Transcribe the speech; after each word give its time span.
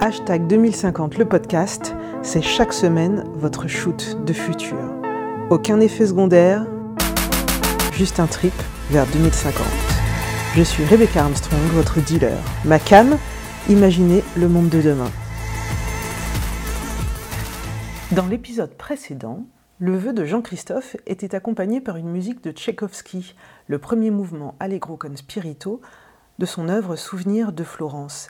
Hashtag 0.00 0.46
2050 0.46 1.18
le 1.18 1.24
podcast, 1.24 1.96
c'est 2.22 2.40
chaque 2.40 2.72
semaine 2.72 3.24
votre 3.34 3.66
shoot 3.66 4.16
de 4.24 4.32
futur. 4.32 4.78
Aucun 5.50 5.80
effet 5.80 6.06
secondaire, 6.06 6.64
juste 7.92 8.20
un 8.20 8.28
trip 8.28 8.52
vers 8.90 9.06
2050. 9.06 9.66
Je 10.54 10.62
suis 10.62 10.84
Rebecca 10.84 11.24
Armstrong, 11.24 11.60
votre 11.72 12.00
dealer. 12.00 12.38
Ma 12.64 12.78
cam, 12.78 13.18
imaginez 13.68 14.22
le 14.36 14.48
monde 14.48 14.68
de 14.68 14.80
demain. 14.80 15.10
Dans 18.12 18.26
l'épisode 18.26 18.74
précédent, 18.74 19.46
le 19.80 19.96
vœu 19.96 20.12
de 20.12 20.24
Jean-Christophe 20.24 20.96
était 21.08 21.34
accompagné 21.34 21.80
par 21.80 21.96
une 21.96 22.08
musique 22.08 22.44
de 22.44 22.52
Tchaïkovski, 22.52 23.34
le 23.66 23.78
premier 23.80 24.12
mouvement 24.12 24.54
Allegro 24.60 24.96
con 24.96 25.16
spirito 25.16 25.80
de 26.38 26.46
son 26.46 26.68
œuvre 26.68 26.94
Souvenir 26.94 27.50
de 27.50 27.64
Florence. 27.64 28.28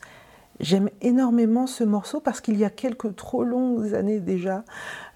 J'aime 0.61 0.91
énormément 1.03 1.69
ce 1.69 1.85
morceau 1.85 2.19
parce 2.19 2.41
qu'il 2.41 2.57
y 2.57 2.65
a 2.65 2.71
quelques 2.71 3.15
trop 3.15 3.45
longues 3.45 3.95
années 3.95 4.19
déjà, 4.19 4.65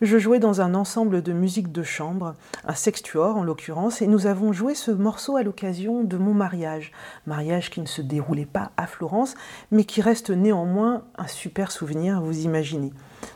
je 0.01 0.17
jouais 0.17 0.39
dans 0.39 0.61
un 0.61 0.75
ensemble 0.75 1.21
de 1.21 1.33
musique 1.33 1.73
de 1.73 1.83
chambre, 1.83 2.37
un 2.65 2.75
sextuor 2.75 3.37
en 3.37 3.43
l'occurrence, 3.43 4.03
et 4.03 4.07
nous 4.07 4.27
avons 4.27 4.53
joué 4.53 4.77
ce 4.77 4.93
morceau 4.93 5.37
à 5.37 5.43
l'occasion 5.43 6.05
de 6.05 6.17
mon 6.17 6.33
mariage. 6.33 6.93
Mariage 7.27 7.71
qui 7.71 7.81
ne 7.81 7.87
se 7.87 8.03
déroulait 8.03 8.47
pas 8.47 8.71
à 8.77 8.87
Florence, 8.87 9.35
mais 9.73 9.83
qui 9.83 10.01
reste 10.01 10.31
néanmoins 10.31 11.03
un 11.19 11.27
super 11.27 11.73
souvenir, 11.73 12.23
vous 12.23 12.45
imaginez. 12.45 12.93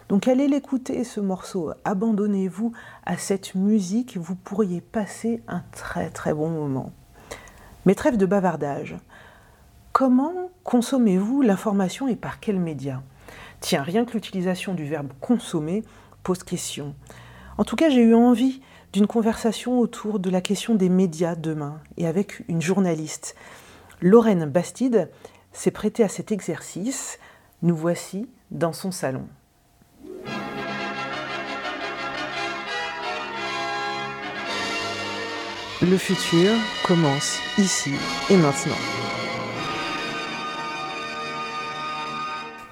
Donc 0.09 0.29
allez 0.29 0.46
l'écouter 0.46 1.02
ce 1.02 1.18
morceau, 1.18 1.73
abandonnez-vous 1.84 2.70
à 3.04 3.16
cette 3.16 3.57
musique, 3.57 4.16
vous 4.16 4.37
pourriez 4.37 4.80
passer 4.80 5.43
un 5.48 5.62
très 5.73 6.10
très 6.10 6.32
bon 6.32 6.51
moment. 6.51 6.93
Mais 7.84 7.96
trêve 7.96 8.16
de 8.16 8.27
bavardage. 8.27 8.96
Comment 9.98 10.50
consommez-vous 10.62 11.41
l'information 11.41 12.06
et 12.06 12.16
par 12.16 12.38
quels 12.38 12.60
médias? 12.60 13.01
Tiens, 13.60 13.82
rien 13.82 14.04
que 14.04 14.12
l'utilisation 14.12 14.74
du 14.74 14.84
verbe 14.84 15.10
consommer 15.23 15.84
pose 16.23 16.43
question. 16.43 16.95
En 17.57 17.65
tout 17.65 17.76
cas, 17.76 17.88
j'ai 17.88 18.02
eu 18.02 18.15
envie 18.15 18.60
d'une 18.93 19.07
conversation 19.07 19.80
autour 19.80 20.18
de 20.18 20.29
la 20.29 20.43
question 20.43 20.74
des 20.74 20.90
médias 20.90 21.35
demain 21.35 21.80
et 21.96 22.07
avec 22.07 22.45
une 22.48 22.60
journaliste. 22.60 23.37
Lorraine 24.02 24.45
Bastide 24.45 25.10
s'est 25.54 25.70
prêtée 25.70 26.04
à 26.04 26.09
cet 26.09 26.30
exercice. 26.30 27.18
Nous 27.63 27.74
voici 27.74 28.29
dans 28.51 28.74
son 28.74 28.90
salon. 28.90 29.26
Le 35.80 35.96
futur 35.96 36.52
commence 36.85 37.38
ici 37.57 37.92
et 38.29 38.37
maintenant. 38.37 39.05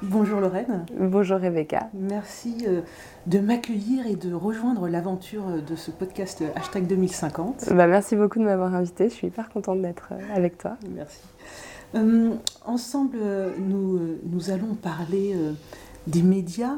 Bonjour 0.07 0.39
Lorraine. 0.39 0.85
Bonjour 0.99 1.39
Rebecca. 1.39 1.89
Merci 1.95 2.67
euh, 2.67 2.83
de 3.27 3.39
m'accueillir 3.39 4.07
et 4.07 4.17
de 4.17 4.35
rejoindre 4.35 4.87
l'aventure 4.87 5.45
de 5.67 5.77
ce 5.77 5.91
podcast 5.91 6.43
euh, 6.43 6.51
hashtag 6.57 6.87
2050. 6.87 7.71
Bah, 7.75 7.87
merci 7.87 8.15
beaucoup 8.15 8.39
de 8.39 8.45
m'avoir 8.45 8.75
invitée. 8.75 9.09
Je 9.09 9.15
suis 9.15 9.29
hyper 9.29 9.49
contente 9.49 9.81
d'être 9.81 10.11
euh, 10.13 10.37
avec 10.37 10.59
toi. 10.59 10.77
Merci. 10.95 11.21
ensemble, 12.67 13.17
nous, 13.59 13.99
nous, 14.25 14.51
allons 14.51 14.75
parler 14.75 15.35
des 16.07 16.23
médias, 16.23 16.77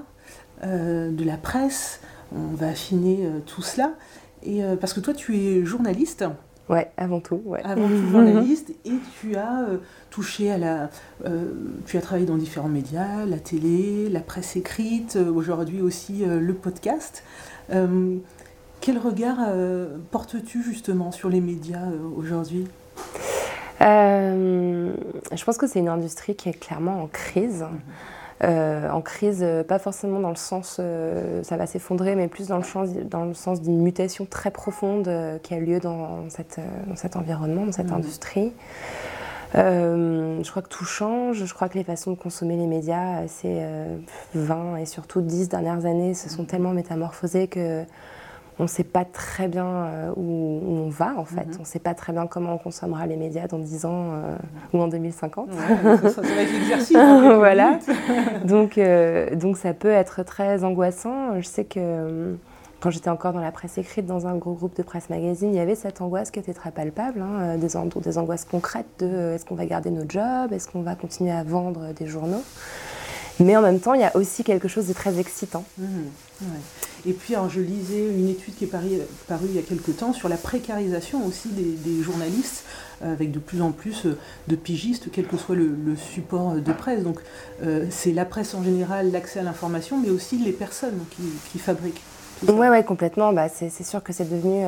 de 0.63 1.25
la 1.25 1.37
presse. 1.37 2.01
On 2.33 2.55
va 2.55 2.69
affiner 2.69 3.29
tout 3.47 3.63
cela. 3.63 3.95
Et, 4.43 4.63
parce 4.79 4.93
que 4.93 5.01
toi, 5.01 5.15
tu 5.15 5.37
es 5.37 5.65
journaliste. 5.65 6.25
Ouais, 6.69 6.91
avant 6.97 7.21
tout. 7.21 7.41
Ouais. 7.45 7.61
Avant 7.65 7.87
tout 7.87 8.11
journaliste, 8.11 8.73
et 8.85 8.95
tu 9.21 9.37
as 9.37 9.61
euh, 9.63 9.79
touché 10.11 10.51
à 10.51 10.59
la, 10.59 10.91
euh, 11.25 11.53
tu 11.87 11.97
as 11.97 12.01
travaillé 12.01 12.27
dans 12.27 12.37
différents 12.37 12.69
médias, 12.69 13.25
la 13.25 13.39
télé, 13.39 14.09
la 14.09 14.21
presse 14.21 14.57
écrite, 14.57 15.17
euh, 15.17 15.33
aujourd'hui 15.33 15.81
aussi 15.81 16.25
le 16.25 16.55
podcast. 16.55 17.23
quel 18.81 18.99
regard 18.99 19.39
portes-tu 20.11 20.63
justement 20.63 21.11
sur 21.13 21.29
les 21.29 21.41
médias 21.41 21.89
aujourd'hui? 22.17 22.67
Je 23.81 25.45
pense 25.45 25.59
que 25.59 25.67
c'est 25.67 25.81
une 25.81 25.89
industrie 25.89 26.35
qui 26.35 26.49
est 26.49 26.59
clairement 26.59 27.03
en 27.03 27.07
crise. 27.07 27.63
Mhm. 27.63 27.79
Euh, 28.45 28.91
en 28.91 29.01
crise, 29.01 29.41
euh, 29.43 29.65
pas 29.65 29.79
forcément 29.79 30.21
dans 30.21 30.29
le 30.29 30.37
sens 30.37 30.77
euh, 30.79 31.43
ça 31.43 31.57
va 31.57 31.67
s'effondrer, 31.67 32.15
mais 32.17 32.29
plus 32.29 32.49
dans 32.49 32.59
le, 32.59 32.65
sens, 32.65 32.91
dans 32.91 33.25
le 33.25 33.33
sens 33.33 33.63
d'une 33.63 33.81
mutation 33.81 34.27
très 34.27 34.51
profonde 34.51 35.11
qui 35.43 35.55
a 35.55 35.59
lieu 35.59 35.81
dans, 35.81 36.29
cette, 36.29 36.61
dans, 36.87 36.97
cet 36.97 37.17
environnement, 37.17 37.65
dans 37.65 37.73
cette 37.73 37.91
mmh. 37.91 37.95
industrie. 37.95 38.53
je 39.55 40.51
crois 40.51 40.61
que 40.61 40.69
tout 40.69 40.85
change, 40.85 41.45
je 41.45 41.55
crois 41.55 41.71
que 41.71 41.79
les 41.79 41.85
façons 41.85 42.11
de 42.11 42.17
consommer 42.17 42.57
les 42.57 42.67
médias 42.67 43.27
ces 43.27 43.65
20 44.35 44.77
et 44.77 44.87
surtout 44.87 45.23
10 45.23 45.49
dernières 45.49 45.87
années 45.87 46.13
se 46.13 46.29
sont 46.29 46.43
mmh. 46.43 46.47
tellement 46.47 46.73
métamorphosées 46.73 47.49
que 47.49 47.85
on 48.59 48.63
ne 48.63 48.69
sait 48.69 48.85
pas 48.85 49.05
très 49.05 49.49
bien 49.49 49.67
euh, 49.67 50.13
où, 50.17 50.61
on 50.67 50.89
va 50.89 51.15
en 51.17 51.25
fait. 51.25 51.47
Mhm. 51.47 51.57
On 51.59 51.63
ne 51.63 51.67
sait 51.67 51.79
pas 51.79 51.95
très 51.95 52.13
bien 52.13 52.27
comment 52.27 52.55
on 52.55 52.59
consommera 52.59 53.07
les 53.07 53.17
médias 53.17 53.47
dans 53.47 53.59
10 53.59 53.85
ans 53.85 54.13
euh, 54.13 54.37
ou 54.73 54.81
en 54.81 54.89
2050. 54.89 55.51
ça, 55.53 56.23
va 56.23 56.43
être 56.43 56.53
l'exercice. 56.53 56.97
Hein, 56.97 57.35
voilà. 57.37 57.79
donc, 58.45 58.79
euh, 58.79 59.35
donc 59.35 59.59
ça 59.59 59.75
peut 59.75 59.91
être 59.91 60.23
très 60.23 60.65
angoissant. 60.65 61.39
Je 61.41 61.47
sais 61.47 61.65
que 61.65 62.37
quand 62.81 62.91
j'étais 62.91 63.11
encore 63.11 63.35
dans 63.35 63.41
la 63.41 63.53
presse 63.53 63.77
écrite, 63.77 64.07
dans 64.07 64.27
un 64.27 64.37
gros 64.37 64.53
groupe 64.53 64.77
de 64.77 64.83
presse 64.83 65.11
magazine, 65.11 65.51
il 65.51 65.57
y 65.57 65.61
avait 65.61 65.75
cette 65.75 66.01
angoisse 66.01 66.31
qui 66.31 66.39
était 66.39 66.55
très 66.55 66.71
palpable, 66.71 67.21
hein, 67.21 67.57
des, 67.57 67.69
des, 68.01 68.19
angoisses 68.19 68.45
concrètes 68.45 68.87
de 69.01 69.33
est-ce 69.35 69.45
qu'on 69.45 69.55
va 69.55 69.67
garder 69.67 69.91
nos 69.91 70.09
jobs, 70.09 70.53
est-ce 70.53 70.69
qu'on 70.69 70.83
va 70.83 70.95
continuer 70.95 71.33
à 71.33 71.43
vendre 71.43 71.93
des 71.95 72.07
journaux? 72.07 72.43
Mais 73.41 73.57
en 73.57 73.63
même 73.63 73.81
temps, 73.81 73.95
il 73.95 74.01
y 74.01 74.05
a 74.05 74.17
aussi 74.17 74.45
quelque 74.45 74.69
chose 74.69 74.87
de 74.87 74.93
très 74.93 75.19
excitant. 75.19 75.65
Mhm. 75.79 76.11
Et 77.07 77.13
puis, 77.13 77.35
alors, 77.35 77.49
je 77.49 77.61
lisais 77.61 78.09
une 78.11 78.29
étude 78.29 78.57
qui 78.57 78.65
est 78.65 78.69
parue, 78.69 78.89
il 79.43 79.55
y 79.55 79.59
a 79.59 79.63
quelques 79.63 79.97
temps 79.97 80.13
sur 80.13 80.29
la 80.29 80.37
précarisation 80.37 81.25
aussi 81.25 81.49
des, 81.51 82.03
journalistes, 82.03 82.65
euh, 83.03 83.13
avec 83.13 83.31
de 83.31 83.39
plus 83.39 83.63
en 83.63 83.73
plus 83.73 84.07
euh, 84.07 84.19
de 84.49 84.57
pigistes, 84.57 85.09
quel 85.13 85.27
que 85.27 85.37
soit 85.37 85.55
le, 85.55 85.77
support 85.97 86.55
de 86.55 86.73
presse. 86.73 87.03
Donc, 87.03 87.21
euh, 87.63 87.87
c'est 87.91 88.13
la 88.13 88.25
presse 88.25 88.55
en 88.55 88.63
général, 88.63 89.13
l'accès 89.13 89.41
à 89.41 89.43
l'information, 89.43 90.01
mais 90.01 90.11
aussi 90.11 90.39
les 90.39 90.53
personnes 90.53 90.99
qui, 91.51 91.59
fabriquent. 91.59 92.03
Oui, 92.49 92.69
ouais, 92.69 92.85
complètement. 92.85 93.33
Bah, 93.33 93.49
c'est 93.49 93.85
sûr 93.85 94.03
que 94.03 94.13
c'est 94.13 94.29
devenu. 94.29 94.65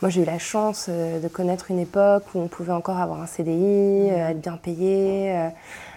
moi, 0.00 0.08
j'ai 0.08 0.22
eu 0.22 0.24
la 0.24 0.38
chance 0.38 0.88
de 0.88 1.28
connaître 1.28 1.70
une 1.70 1.78
époque 1.78 2.24
où 2.34 2.40
on 2.40 2.48
pouvait 2.48 2.72
encore 2.72 2.98
avoir 2.98 3.20
un 3.20 3.26
CDI, 3.26 3.52
mmh. 3.52 4.14
être 4.30 4.40
bien 4.40 4.56
payé 4.56 5.50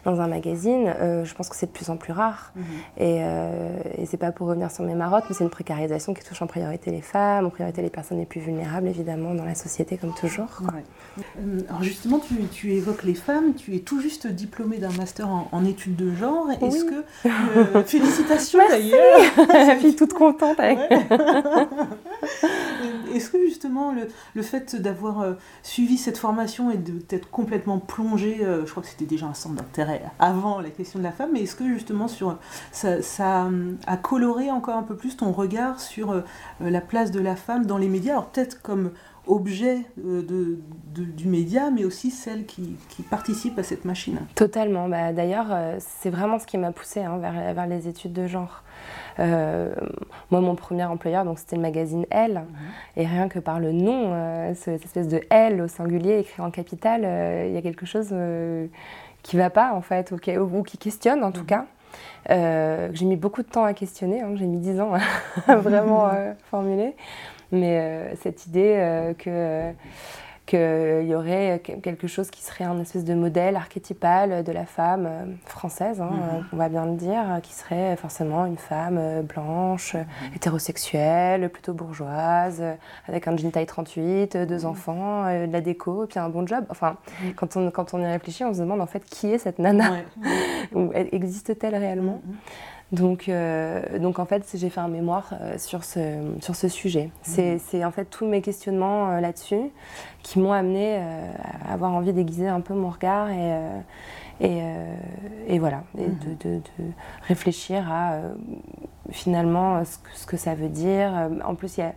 dans 0.05 0.21
un 0.21 0.27
magazine, 0.27 0.93
euh, 1.01 1.25
je 1.25 1.33
pense 1.33 1.49
que 1.49 1.55
c'est 1.55 1.65
de 1.65 1.71
plus 1.71 1.89
en 1.89 1.97
plus 1.97 2.13
rare. 2.13 2.53
Mhm. 2.55 2.63
Et, 2.97 3.17
euh, 3.21 3.79
et 3.97 4.05
c'est 4.05 4.17
pas 4.17 4.31
pour 4.31 4.47
revenir 4.47 4.69
sur 4.71 4.83
mes 4.85 4.93
marottes, 4.93 5.23
mais 5.27 5.35
c'est 5.35 5.43
une 5.43 5.49
précarisation 5.49 6.13
qui 6.13 6.23
touche 6.23 6.41
en 6.43 6.47
priorité 6.47 6.91
les 6.91 7.01
femmes, 7.01 7.47
en 7.47 7.49
priorité 7.49 7.81
les 7.81 7.89
personnes 7.89 8.19
les 8.19 8.27
plus 8.27 8.39
vulnérables, 8.39 8.87
évidemment, 8.87 9.33
dans 9.33 9.45
la 9.45 9.55
société, 9.55 9.97
comme 9.97 10.13
toujours. 10.13 10.61
Euh, 11.17 11.61
alors 11.69 11.81
justement, 11.83 12.19
tu, 12.19 12.35
tu, 12.51 12.73
évoques 12.73 13.03
les 13.03 13.15
femmes, 13.15 13.55
tu 13.55 13.75
es 13.75 13.79
tout 13.79 13.99
juste 13.99 14.27
diplômée 14.27 14.77
d'un 14.77 14.91
master 14.91 15.27
en, 15.27 15.65
études 15.65 15.95
de 15.95 16.13
genre. 16.13 16.47
Est-ce 16.61 16.85
que... 16.85 17.03
Euh, 17.55 17.83
félicitations 17.83 18.59
d'ailleurs 18.67 19.19
Je 19.37 19.77
suis 19.79 19.95
toute 19.95 20.13
contente 20.13 20.59
avec. 20.59 20.77
Est-ce 23.13 23.29
que 23.29 23.37
justement 23.45 23.91
le, 23.91 24.07
le 24.33 24.41
fait 24.41 24.75
d'avoir 24.75 25.35
suivi 25.63 25.97
cette 25.97 26.17
formation 26.17 26.71
et 26.71 26.77
d'être 26.77 27.29
complètement 27.29 27.79
plongée, 27.79 28.39
je 28.41 28.69
crois 28.69 28.83
que 28.83 28.89
c'était 28.89 29.05
déjà 29.05 29.25
un 29.27 29.33
centre 29.33 29.55
d'intérêt 29.55 29.94
avant 30.19 30.61
la 30.61 30.69
question 30.69 30.99
de 30.99 31.03
la 31.03 31.11
femme, 31.11 31.29
mais 31.33 31.41
est-ce 31.41 31.55
que 31.55 31.67
justement 31.67 32.07
sur, 32.07 32.37
ça, 32.71 33.01
ça, 33.01 33.49
a 33.87 33.97
coloré 33.97 34.51
encore 34.51 34.75
un 34.75 34.83
peu 34.83 34.95
plus 34.95 35.17
ton 35.17 35.31
regard 35.31 35.79
sur 35.79 36.11
euh, 36.11 36.21
la 36.59 36.81
place 36.81 37.11
de 37.11 37.19
la 37.19 37.35
femme 37.35 37.65
dans 37.65 37.77
les 37.77 37.87
médias? 37.87 38.13
Alors 38.13 38.27
peut-être 38.27 38.61
comme 38.61 38.91
objet 39.27 39.79
euh, 40.05 40.21
de, 40.21 40.59
du 41.03 41.27
média, 41.27 41.71
mais 41.71 41.83
aussi 41.83 42.11
celle 42.11 42.45
qui, 42.45 42.75
qui, 42.89 43.01
participe 43.01 43.57
à 43.57 43.63
cette 43.63 43.83
machine. 43.83 44.19
Totalement. 44.35 44.87
Bah, 44.87 45.13
D'ailleurs, 45.13 45.47
euh, 45.49 45.77
c'est 45.79 46.11
vraiment 46.11 46.37
ce 46.37 46.45
qui 46.45 46.59
m'a 46.59 46.71
poussée 46.71 47.01
hein, 47.01 47.17
vers, 47.17 47.53
vers, 47.53 47.65
les 47.65 47.87
études 47.87 48.13
de 48.13 48.27
genre. 48.27 48.61
moi, 49.17 50.41
mon 50.41 50.55
premier 50.55 50.85
employeur, 50.85 51.25
donc 51.25 51.39
c'était 51.39 51.55
le 51.55 51.63
magazine 51.63 52.05
Elle, 52.11 52.35
mhm. 52.35 52.45
et 52.97 53.07
rien 53.07 53.27
que 53.27 53.39
par 53.39 53.59
le 53.59 53.71
nom, 53.71 54.53
cette 54.53 54.85
espèce 54.85 55.07
de 55.07 55.21
Elle 55.29 55.61
au 55.61 55.67
singulier 55.67 56.19
écrit 56.19 56.41
en 56.43 56.51
capital, 56.51 57.01
il 57.47 57.53
y 57.53 57.57
a 57.57 57.61
quelque 57.61 57.87
chose 57.87 58.13
qui 59.25 59.37
va 59.37 59.49
pas 59.49 59.73
en 59.73 59.81
fait, 59.81 60.11
ou, 60.11 60.17
ou 60.39 60.63
qui 60.63 60.77
questionne 60.77 61.23
en 61.23 61.31
tout 61.31 61.41
mhm. 61.41 61.47
cas. 61.47 61.65
Euh, 62.29 62.89
j'ai 62.93 63.05
mis 63.05 63.15
beaucoup 63.15 63.41
de 63.41 63.47
temps 63.47 63.63
à 63.63 63.73
questionner, 63.73 64.21
hein, 64.21 64.33
j'ai 64.35 64.45
mis 64.45 64.59
dix 64.59 64.79
ans 64.79 64.93
à 65.47 65.55
vraiment 65.57 66.07
euh, 66.13 66.33
formuler. 66.49 66.95
Mais 67.51 67.79
euh, 67.79 68.15
cette 68.21 68.47
idée 68.47 69.13
que, 69.17 69.71
qu'il 70.45 71.07
y 71.07 71.15
aurait 71.15 71.59
quelque 71.59 72.07
chose 72.07 72.29
qui 72.29 72.43
serait 72.43 72.65
un 72.65 72.79
espèce 72.79 73.03
de 73.03 73.13
modèle 73.13 73.55
archétypal 73.55 74.43
de 74.43 74.51
la 74.51 74.65
femme 74.65 75.05
euh, 75.07 75.25
française, 75.45 76.01
hein, 76.01 76.09
mhm. 76.11 76.45
on 76.53 76.57
va 76.57 76.69
bien 76.69 76.85
le 76.85 76.95
dire, 76.95 77.23
qui 77.41 77.53
serait 77.53 77.95
forcément 77.95 78.45
une 78.45 78.57
femme 78.57 78.97
euh, 78.99 79.21
blanche, 79.23 79.95
mhm. 79.95 80.05
hétérosexuelle, 80.35 81.49
plutôt 81.49 81.73
bourgeoise, 81.73 82.63
avec 83.07 83.27
un 83.27 83.35
jean 83.37 83.51
taille 83.51 83.65
38, 83.65 84.37
deux 84.37 84.59
mhm. 84.59 84.65
enfants, 84.65 85.25
de 85.25 85.51
la 85.51 85.61
déco, 85.61 86.03
et 86.03 86.07
puis 86.07 86.19
un 86.19 86.29
bon 86.29 86.45
job. 86.45 86.65
Enfin, 86.69 86.97
quand, 87.35 87.57
on, 87.57 87.71
quand 87.71 87.93
on 87.93 88.01
y 88.01 88.05
réfléchit, 88.05 88.43
on 88.43 88.53
se 88.53 88.59
demande 88.59 88.81
en 88.81 88.87
fait 88.87 89.03
qui 89.03 89.33
est 89.33 89.39
cette 89.39 89.59
nana? 89.59 89.97
Existe-t-elle 90.93 91.75
réellement? 91.75 92.21
Donc, 92.91 93.29
euh, 93.29 93.99
donc 93.99 94.19
en 94.19 94.25
fait, 94.25 94.47
j'ai 94.53 94.69
fait 94.69 94.79
un 94.79 94.87
mémoire 94.87 95.29
euh, 95.41 95.57
sur, 95.57 95.83
ce, 95.83 95.99
sur 96.39 96.55
ce 96.55 96.67
sujet. 96.67 97.09
Mhm. 97.27 97.59
C'est 97.59 97.83
en 97.83 97.91
fait 97.91 98.05
tous 98.05 98.25
mes 98.25 98.41
questionnements 98.41 99.11
euh, 99.11 99.19
là-dessus 99.19 99.71
qui 100.21 100.39
m'ont 100.39 100.53
amené 100.53 100.97
à 100.97 101.73
avoir 101.73 101.93
envie 101.93 102.13
d'aiguiser 102.13 102.47
un 102.47 102.61
peu 102.61 102.73
mon 102.73 102.89
regard 102.89 103.29
et, 103.29 103.59
et, 104.41 104.59
et 105.47 105.59
voilà, 105.59 105.83
et 105.99 106.07
de, 106.07 106.07
mhm. 106.07 106.37
de, 106.43 106.55
de, 106.57 106.91
réfléchir 107.27 107.91
à 107.91 108.21
finalement 109.11 109.85
ce 109.85 109.99
que, 109.99 110.09
ce 110.15 110.25
que, 110.25 110.35
ça 110.35 110.55
veut 110.55 110.69
dire. 110.69 111.29
En 111.45 111.53
plus, 111.53 111.77
il 111.77 111.81
y 111.81 111.83
a 111.83 111.93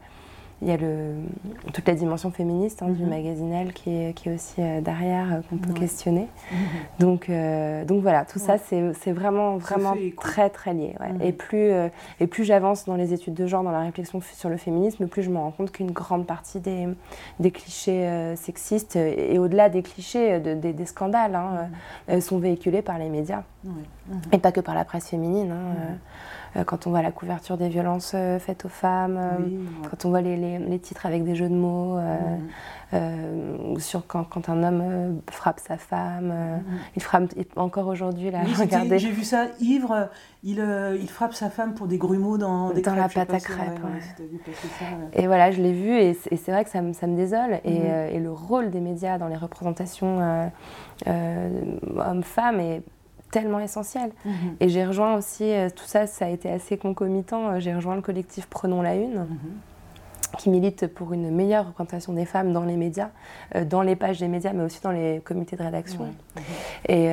il 0.61 0.69
y 0.69 0.73
a 0.73 0.77
le, 0.77 1.15
toute 1.73 1.87
la 1.87 1.95
dimension 1.95 2.33
féministe 2.33 2.83
hein, 2.83 2.89
du 2.89 3.05
mhm. 3.05 3.11
magasinel 3.11 3.73
qui 3.73 3.91
est, 3.91 4.13
qui 4.13 4.29
est 4.29 4.35
aussi 4.35 4.55
euh, 4.59 4.81
derrière, 4.81 5.33
euh, 5.33 5.41
qu'on 5.49 5.57
peut 5.57 5.73
questionner. 5.73 6.27
Mhm. 6.51 6.59
Donc, 6.99 7.31
euh, 7.31 7.85
donc 7.85 8.03
voilà, 8.03 8.25
tout 8.25 8.41
ça, 8.41 8.57
c'est 8.59 9.13
vraiment, 9.13 9.57
vraiment 9.57 9.95
très, 10.17 10.51
très 10.51 10.75
lié. 10.75 10.97
Mhm. 11.01 11.23
Et 11.23 11.33
plus, 11.33 11.71
et 12.21 12.27
plus 12.27 12.45
j'avance 12.45 12.87
dans 12.87 12.97
les 12.97 13.13
études 13.13 13.35
de 13.35 13.47
genre, 13.47 13.63
dans 13.63 13.71
la 13.71 13.81
réflexion 13.81 14.21
sur 14.21 14.49
le 14.49 14.57
féminisme, 14.57 15.07
plus 15.07 15.23
je 15.23 15.31
me 15.31 15.39
rends 15.39 15.53
compte 15.53 15.71
qu'une 15.71 15.93
grande 15.93 16.27
partie 16.27 16.59
des, 16.59 16.89
des 17.39 17.51
clichés 17.53 18.35
sexistes, 18.37 18.97
et, 18.97 19.39
au-delà 19.39 19.69
des 19.69 19.83
clichés, 19.83 20.41
de, 20.41 20.55
des, 20.55 20.87
scandales, 20.87 21.37
hein, 21.37 22.21
sont 22.21 22.39
véhiculés 22.39 22.83
par 22.83 22.99
les 22.99 23.09
médias. 23.09 23.43
Et 24.33 24.39
pas 24.39 24.53
que 24.53 24.61
par 24.61 24.75
la 24.75 24.85
presse 24.85 25.09
féminine. 25.09 25.53
Hein, 25.53 25.99
quand 26.67 26.87
on 26.87 26.91
voit 26.91 27.03
la 27.03 27.13
couverture 27.13 27.57
des 27.57 27.69
violences 27.69 28.13
euh, 28.15 28.39
faites 28.39 28.65
aux 28.65 28.71
femmes, 28.71 29.17
euh, 29.17 29.89
quand 29.91 30.05
on 30.05 30.11
voit 30.11 30.21
les, 30.21 30.79
titres 30.81 31.07
avec 31.07 31.25
des 31.25 31.35
jeux 31.35 31.49
de 31.49 31.55
mots, 31.55 31.99
mm-hmm. 32.93 33.79
sur 33.79 34.07
quand, 34.07 34.25
quand, 34.25 34.49
un 34.49 34.63
homme 34.63 35.21
frappe 35.31 35.61
sa 35.61 35.77
femme, 35.77 36.33
mm-hmm. 36.33 36.79
il 36.97 37.03
frappe 37.03 37.35
encore 37.57 37.89
aujourd'hui 37.89 38.31
là. 38.31 38.41
regardez. 38.59 38.99
J'ai 38.99 39.11
vu 39.11 39.25
ça, 39.25 39.47
ivre, 39.61 40.09
il, 40.43 40.65
il, 41.01 41.09
frappe 41.09 41.35
sa 41.35 41.51
femme 41.51 41.75
pour 41.75 41.87
des 41.87 41.99
grumeaux 41.99 42.39
dans 42.39 42.71
des 42.71 42.83
dans 42.83 42.95
la 42.95 43.09
pâte 43.09 43.33
à 43.33 43.41
crêpes. 43.41 43.81
et 45.13 45.27
voilà, 45.27 45.51
je 45.51 45.61
l'ai 45.61 45.73
vu 45.73 45.97
et 45.97 46.15
c'est 46.15 46.53
vrai 46.53 46.65
que 46.65 46.71
ça 46.71 46.81
me, 46.81 46.93
ça 46.93 47.07
me 47.07 47.17
désole. 47.17 47.61
Et, 47.65 47.81
mm-hmm. 47.81 48.15
et, 48.15 48.19
le 48.21 48.33
rôle 48.33 48.71
des 48.71 48.81
médias 48.81 49.19
dans 49.19 49.29
les 49.29 49.37
représentations 49.37 50.51
hommes-femmes 51.07 52.61
est 52.61 52.83
tellement 53.31 53.61
essentiel. 53.61 54.11
Mhm. 54.25 54.33
Et 54.61 54.69
j'ai 54.69 54.85
rejoint 54.85 55.17
aussi, 55.17 55.45
euh, 55.45 55.69
tout 55.75 55.87
ça, 55.87 56.07
ça 56.07 56.27
a 56.27 56.29
été 56.29 56.51
assez 56.51 56.77
concomitant, 56.77 57.49
euh, 57.49 57.61
j'ai 57.61 57.75
rejoint 57.75 57.97
le 57.97 58.03
collectif 58.03 58.47
Prenons 58.49 58.83
la 58.83 58.95
Une. 58.95 59.21
Mhm. 59.21 59.39
qui 60.37 60.51
milite 60.51 60.89
pour 60.89 61.15
une 61.15 61.31
meilleure 61.31 61.69
représentation 61.69 62.13
des 62.13 62.27
femmes 62.27 62.53
dans 62.53 62.65
les 62.65 62.77
médias, 62.77 63.09
euh, 63.57 63.65
dans 63.65 63.81
les 63.81 63.97
pages 63.97 64.19
des 64.19 64.29
médias, 64.29 64.53
mais 64.53 64.63
aussi 64.63 64.79
dans 64.83 64.91
les 64.91 65.23
comités 65.25 65.57
de 65.57 65.63
rédaction. 65.63 66.05
Mhm. 66.05 66.43
Et, 66.89 67.07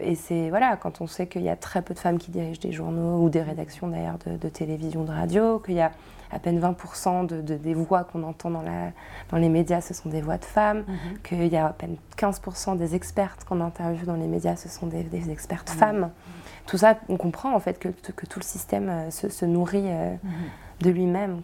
et 0.00 0.14
c'est 0.14 0.50
voilà, 0.50 0.76
quand 0.76 1.00
on 1.00 1.08
sait 1.08 1.26
qu'il 1.26 1.42
y 1.42 1.48
a 1.48 1.56
très 1.56 1.82
peu 1.82 1.94
de 1.94 1.98
femmes 1.98 2.18
qui 2.18 2.30
dirigent 2.30 2.60
des 2.60 2.70
journaux 2.70 3.24
ou 3.24 3.28
des 3.28 3.42
rédactions 3.42 3.88
d'ailleurs 3.88 4.18
de, 4.24 4.36
de, 4.36 4.48
télévision, 4.48 5.02
de 5.02 5.10
radio, 5.10 5.58
qu'il 5.58 5.74
y 5.74 5.80
a 5.80 5.90
à 6.34 6.40
peine 6.40 6.60
20% 6.60 7.26
de, 7.26 7.40
des 7.56 7.74
voix 7.74 8.02
qu'on 8.04 8.24
entend 8.24 8.50
dans, 8.50 8.62
la, 8.62 8.90
dans 9.30 9.36
les 9.36 9.48
médias, 9.48 9.80
ce 9.80 9.94
sont 9.94 10.08
des 10.08 10.20
voix 10.20 10.36
de 10.36 10.44
femmes, 10.44 10.84
mhm. 10.88 11.18
qu'il 11.22 11.46
y 11.46 11.56
a 11.56 11.66
à 11.66 11.72
peine 11.72 11.96
15% 12.18 12.76
des 12.76 12.96
expertes 12.96 13.44
qu'on 13.44 13.60
interviewe 13.60 14.04
dans 14.04 14.16
les 14.16 14.26
médias, 14.26 14.56
ce 14.56 14.68
sont 14.68 14.88
des, 14.88 15.30
expertes 15.30 15.70
mhm. 15.72 15.78
femmes. 15.78 16.10
Tout 16.66 16.78
ça, 16.78 16.98
on 17.08 17.16
comprend 17.16 17.54
en 17.54 17.60
fait 17.60 17.78
que, 17.78 17.88
que 17.88 18.26
tout 18.26 18.40
le 18.40 18.44
système 18.44 18.88
euh, 18.88 19.10
se, 19.10 19.44
nourrit 19.44 19.84
euh, 19.86 20.14
mhm. 20.22 20.30
de 20.80 20.90
lui-même. 20.90 21.40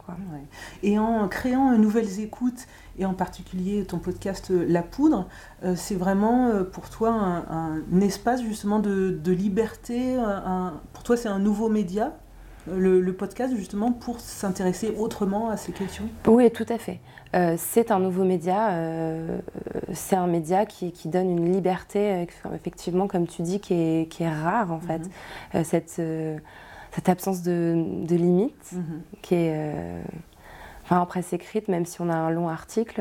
Et 0.83 0.99
en 0.99 1.29
créant 1.29 1.79
nouvelles 1.79 2.19
écoutes, 2.19 2.67
et 2.99 3.07
en 3.07 3.15
particulier 3.15 3.85
ton 3.85 3.99
podcast 3.99 4.51
euh, 4.51 4.67
La 4.69 4.83
Poudre, 4.83 5.29
c'est 5.77 5.95
vraiment 5.95 6.51
pour 6.73 6.91
toi 6.91 7.13
un, 7.13 8.01
espace 8.01 8.43
justement 8.43 8.81
de, 8.81 9.11
de 9.11 9.33
liberté, 9.33 10.17
pour 10.93 11.05
toi 11.05 11.17
c'est 11.17 11.29
un 11.29 11.39
nouveau 11.39 11.69
média? 11.69 12.13
Le, 12.67 13.13
podcast 13.13 13.55
justement 13.57 13.93
pour 13.93 14.21
s'intéresser 14.21 14.95
autrement 14.99 15.51
à 15.51 15.57
ces 15.57 15.73
questions? 15.73 16.09
Oui, 16.27 16.51
tout 16.51 16.67
à 16.69 16.79
fait. 16.79 17.01
Euh, 17.35 17.55
c'est 17.57 17.93
un 17.93 18.01
nouveau 18.01 18.25
média, 18.25 18.71
euh, 18.71 19.39
c'est 19.93 20.17
un 20.17 20.27
média 20.27 20.67
qui, 20.67 20.93
donne 21.05 21.31
une 21.31 21.53
liberté, 21.53 22.27
euh, 22.45 22.55
effectivement, 22.55 23.07
comme 23.07 23.27
tu 23.27 23.43
dis, 23.43 23.61
qui 23.61 23.75
est, 23.75 24.11
qui 24.11 24.25
est 24.25 24.33
rare 24.33 24.73
en 24.73 24.81
fait. 24.81 25.03
Mhm. 25.55 25.65
cette, 25.65 26.03
cette 26.93 27.09
absence 27.09 27.43
de, 27.43 27.85
de 28.07 28.17
limite 28.17 28.73
mhm. 28.73 29.03
qui 29.23 29.35
est... 29.35 29.75
Enfin, 30.85 30.99
en 30.99 31.07
presse 31.07 31.33
écrite, 31.33 31.69
même 31.69 31.87
si 31.87 32.01
on 32.01 32.09
a 32.09 32.17
un 32.17 32.31
long 32.31 32.49
article, 32.49 33.01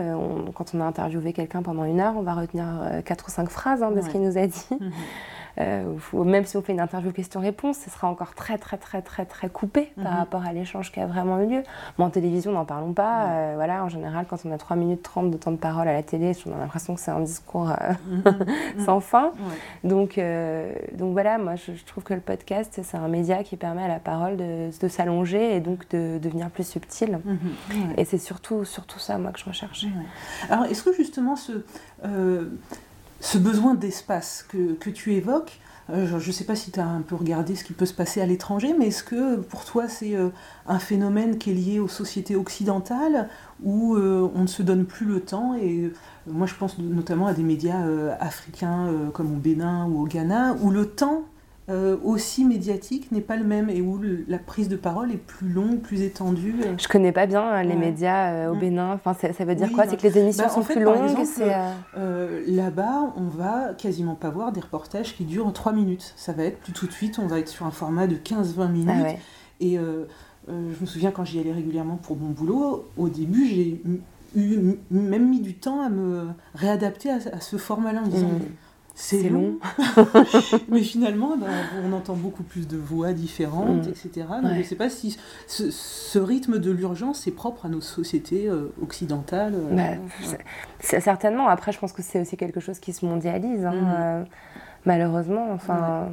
quand 0.54 0.76
on 0.76 0.80
a 0.80 0.84
interviewé 0.84 1.34
quelqu'un 1.34 1.64
pendant 1.64 1.86
une 1.86 2.00
heure, 2.00 2.14
on 2.16 2.22
va 2.22 2.36
retenir 2.36 2.68
quatre 3.04 3.26
ou 3.30 3.32
cinq 3.32 3.50
phrases 3.50 3.82
hein, 3.82 3.90
de 3.90 4.00
ce 4.02 4.10
qu'il 4.10 4.22
nous 4.22 4.38
a 4.38 4.46
dit. 4.46 4.68
Mhm. 4.70 4.92
Euh, 5.60 5.84
même 6.14 6.46
si 6.46 6.56
on 6.58 6.62
fait 6.62 6.72
une 6.72 6.80
interview 6.80 7.12
question-réponse, 7.12 7.78
ce 7.80 7.90
sera 7.90 8.08
encore 8.08 8.34
très 8.34 8.58
très 8.58 8.78
très 8.78 9.02
très 9.02 9.26
très 9.26 9.50
coupé 9.50 9.92
par 10.02 10.14
mhm. 10.14 10.20
rapport 10.20 10.46
à 10.46 10.54
l'échange 10.54 10.92
qui 10.92 11.00
a 11.00 11.06
vraiment 11.06 11.40
eu 11.42 11.48
lieu. 11.48 11.64
Mais 11.98 12.06
en 12.06 12.10
télévision, 12.10 12.52
n'en 12.52 12.66
parlons 12.66 12.94
pas. 12.94 13.28
Euh, 13.28 13.54
voilà, 13.56 13.84
en 13.84 13.90
général, 13.90 14.26
quand 14.30 14.38
on 14.46 14.52
a 14.52 14.58
3 14.58 14.78
minutes 14.78 15.04
30 15.04 15.32
de 15.32 15.38
temps 15.38 15.52
de 15.52 15.58
parole 15.58 15.88
à 15.88 15.94
la 15.94 16.04
télé, 16.04 16.32
on 16.46 16.54
a 16.54 16.58
l'impression 16.58 16.96
que 16.96 17.02
c'est 17.02 17.12
un 17.12 17.20
discours 17.20 17.72
euh, 17.72 17.94
mhm. 18.10 18.46
sans 18.86 19.00
fin. 19.00 19.32
Donc, 19.84 20.20
donc 20.94 21.12
voilà, 21.14 21.38
moi 21.38 21.56
je, 21.56 21.72
trouve 21.86 22.04
que 22.04 22.14
le 22.14 22.22
podcast, 22.22 22.80
c'est 22.82 22.98
un 22.98 23.08
média 23.08 23.44
qui 23.44 23.58
permet 23.58 23.84
à 23.84 23.88
la 23.88 24.00
parole 24.00 24.38
de, 24.38 24.88
s'allonger 24.88 25.56
et 25.56 25.60
donc 25.60 25.88
de, 25.90 26.20
devenir 26.20 26.50
plus 26.50 26.68
subtile. 26.68 27.20
Mhm. 27.26 27.94
Et 27.98 28.06
c'est 28.06 28.18
surtout, 28.18 28.64
surtout 28.64 29.00
ça, 29.00 29.18
moi, 29.18 29.32
que 29.32 29.40
je 29.40 29.46
recherche. 29.46 29.86
Alors, 30.50 30.66
est-ce 30.66 30.84
que 30.84 30.94
justement 30.94 31.36
ce 31.36 31.64
ce 33.20 33.38
besoin 33.38 33.76
d'espace 33.76 34.46
que, 34.48 34.90
tu 34.90 35.14
évoques, 35.14 35.60
euh, 35.90 36.08
je 36.20 36.28
ne 36.28 36.32
sais 36.32 36.44
pas 36.44 36.56
si 36.56 36.72
tu 36.72 36.80
as 36.80 36.88
un 36.88 37.02
peu 37.02 37.16
regardé 37.16 37.56
ce 37.56 37.64
qui 37.64 37.74
peut 37.74 37.86
se 37.86 37.94
passer 37.94 38.22
à 38.22 38.26
l'étranger, 38.26 38.76
mais 38.78 38.88
est-ce 38.88 39.04
que 39.04 39.38
pour 39.38 39.66
toi 39.66 39.88
c'est 39.88 40.16
euh, 40.16 40.30
un 40.68 40.80
phénomène 40.80 41.38
qui 41.38 41.52
est 41.52 41.54
lié 41.54 41.80
aux 41.80 41.88
sociétés 41.88 42.36
occidentales 42.36 43.28
où 43.64 43.96
euh, 43.96 44.30
on 44.36 44.44
ne 44.44 44.48
se 44.48 44.62
donne 44.62 44.86
plus 44.86 45.06
le 45.06 45.20
temps 45.22 45.56
et 45.56 45.92
moi 46.28 46.48
je 46.48 46.54
pense 46.56 46.78
notamment 46.78 47.28
à 47.28 47.34
des 47.34 47.44
médias 47.44 47.84
africains 48.20 48.88
comme 49.14 49.34
au 49.34 49.38
Bénin 49.38 49.88
ou 49.88 50.04
au 50.04 50.06
Ghana 50.06 50.56
où 50.62 50.70
le 50.70 50.86
temps 50.86 51.24
euh, 51.70 51.98
aussi 52.04 52.46
médiatique 52.46 53.12
n'est 53.12 53.22
pas 53.22 53.36
le 53.36 53.44
même 53.44 53.70
et 53.70 53.82
où 53.82 54.00
la 54.28 54.40
prise 54.40 54.70
de 54.70 54.76
parole 54.76 55.12
est 55.12 55.18
plus 55.18 55.50
longue, 55.50 55.80
plus 55.80 56.02
étendue. 56.02 56.56
Euh. 56.66 56.74
Je 56.80 56.88
connais 56.88 57.12
pas 57.12 57.28
bien 57.28 57.44
euh, 57.44 57.64
les 57.64 57.76
médias 57.76 58.50
au 58.50 58.56
mm. 58.56 58.60
Bénin. 58.60 58.94
Enfin, 58.94 59.14
ça, 59.14 59.46
veut 59.46 59.56
dire 59.56 59.72
quoi? 59.72 59.86
C'est 59.88 59.98
que 59.98 60.08
les 60.08 60.18
émissions 60.18 60.46
bah, 60.46 60.50
sont 60.50 60.64
plus 60.64 60.82
longues 60.82 61.16
Là-bas, 62.48 63.14
on 63.16 63.28
va 63.28 63.74
quasiment 63.78 64.16
pas 64.16 64.30
voir 64.30 64.52
des 64.52 64.62
reportages 64.62 65.16
qui 65.16 65.26
durent 65.26 65.48
en 65.48 65.52
3 65.52 65.74
minutes. 65.74 66.14
Ça 66.16 66.34
va 66.34 66.44
être 66.46 66.60
plus 66.60 66.74
tout 66.74 66.88
de 66.88 66.92
suite, 66.92 67.20
on 67.20 67.28
va 67.28 67.40
être 67.40 67.50
sur 67.50 67.66
un 67.66 67.72
format 67.72 68.08
de 68.08 68.16
15-20 68.16 68.72
minutes. 68.72 68.90
Ah 68.90 69.20
et 69.62 69.78
je 70.48 70.82
me 70.82 70.86
souviens 70.86 71.12
quand 71.12 71.26
j'y 71.26 71.40
allais 71.40 71.52
régulièrement 71.52 71.98
pour 71.98 72.18
mon 72.18 72.30
boulot, 72.30 72.88
au 72.98 73.10
début, 73.10 73.46
j'ai 73.46 73.82
eu 74.36 74.78
même 74.90 75.30
mis 75.30 75.42
du 75.42 75.54
temps 75.54 75.82
à 75.82 75.90
me 75.90 76.30
réadapter 76.56 77.12
à, 77.12 77.40
ce 77.40 77.58
format-là 77.58 78.02
en 78.02 78.08
disant. 78.08 78.28
Mm 78.28 78.40
c'est 79.02 79.30
long. 79.30 79.58
mais 80.70 80.82
finalement, 80.82 81.38
ben, 81.38 81.48
on 81.86 81.94
entend 81.94 82.16
beaucoup 82.16 82.44
plus 82.44 82.68
de 82.68 82.76
voix 82.76 83.14
différentes, 83.14 83.88
mm. 83.88 83.90
etc. 83.90 84.10
Donc 84.44 84.52
je 84.52 84.58
ne 84.58 84.64
sais 84.64 84.76
pas 84.76 84.90
si 84.90 85.18
ce, 85.48 86.20
rythme 86.20 86.60
de 86.60 86.70
l'urgence 86.70 87.26
est 87.26 87.32
propre 87.32 87.66
à 87.66 87.70
nos 87.70 87.80
sociétés 87.80 88.50
euh, 88.50 88.74
occidentales. 88.84 89.54
Euh, 89.56 89.74
bah, 89.74 90.28
certainement. 90.82 91.48
Après, 91.48 91.72
je 91.72 91.80
pense 91.80 91.94
que 91.94 92.02
c'est 92.02 92.20
aussi 92.20 92.36
quelque 92.36 92.60
chose 92.60 92.80
qui 92.80 92.92
se 92.92 93.06
mondialise, 93.06 93.66
hein, 93.66 93.72
mm. 93.72 93.96
euh, 93.98 94.24
malheureusement. 94.86 95.48
Enfin. 95.54 96.10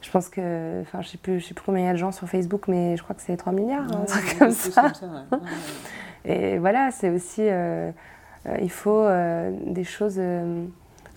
Je 0.00 0.12
pense 0.12 0.28
que, 0.28 0.80
enfin, 0.82 1.02
je 1.02 1.08
sais 1.08 1.18
plus, 1.18 1.40
je 1.40 1.46
sais 1.46 1.54
plus 1.54 1.64
combien 1.66 1.82
il 1.82 1.86
y 1.86 1.88
a 1.88 1.92
de 1.92 1.98
gens 1.98 2.12
sur 2.12 2.28
Facebook, 2.28 2.68
mais 2.68 2.96
je 2.96 3.02
crois 3.02 3.16
que 3.16 3.20
c'est 3.20 3.36
3 3.36 3.52
milliards, 3.52 3.82
un 3.92 4.04
truc 4.04 4.38
comme 4.38 4.52
ça. 4.52 4.92
Et 6.24 6.58
voilà, 6.58 6.92
c'est 6.92 7.10
aussi, 7.10 7.42
il 7.42 8.70
faut 8.70 9.08
des 9.66 9.82
choses 9.82 10.20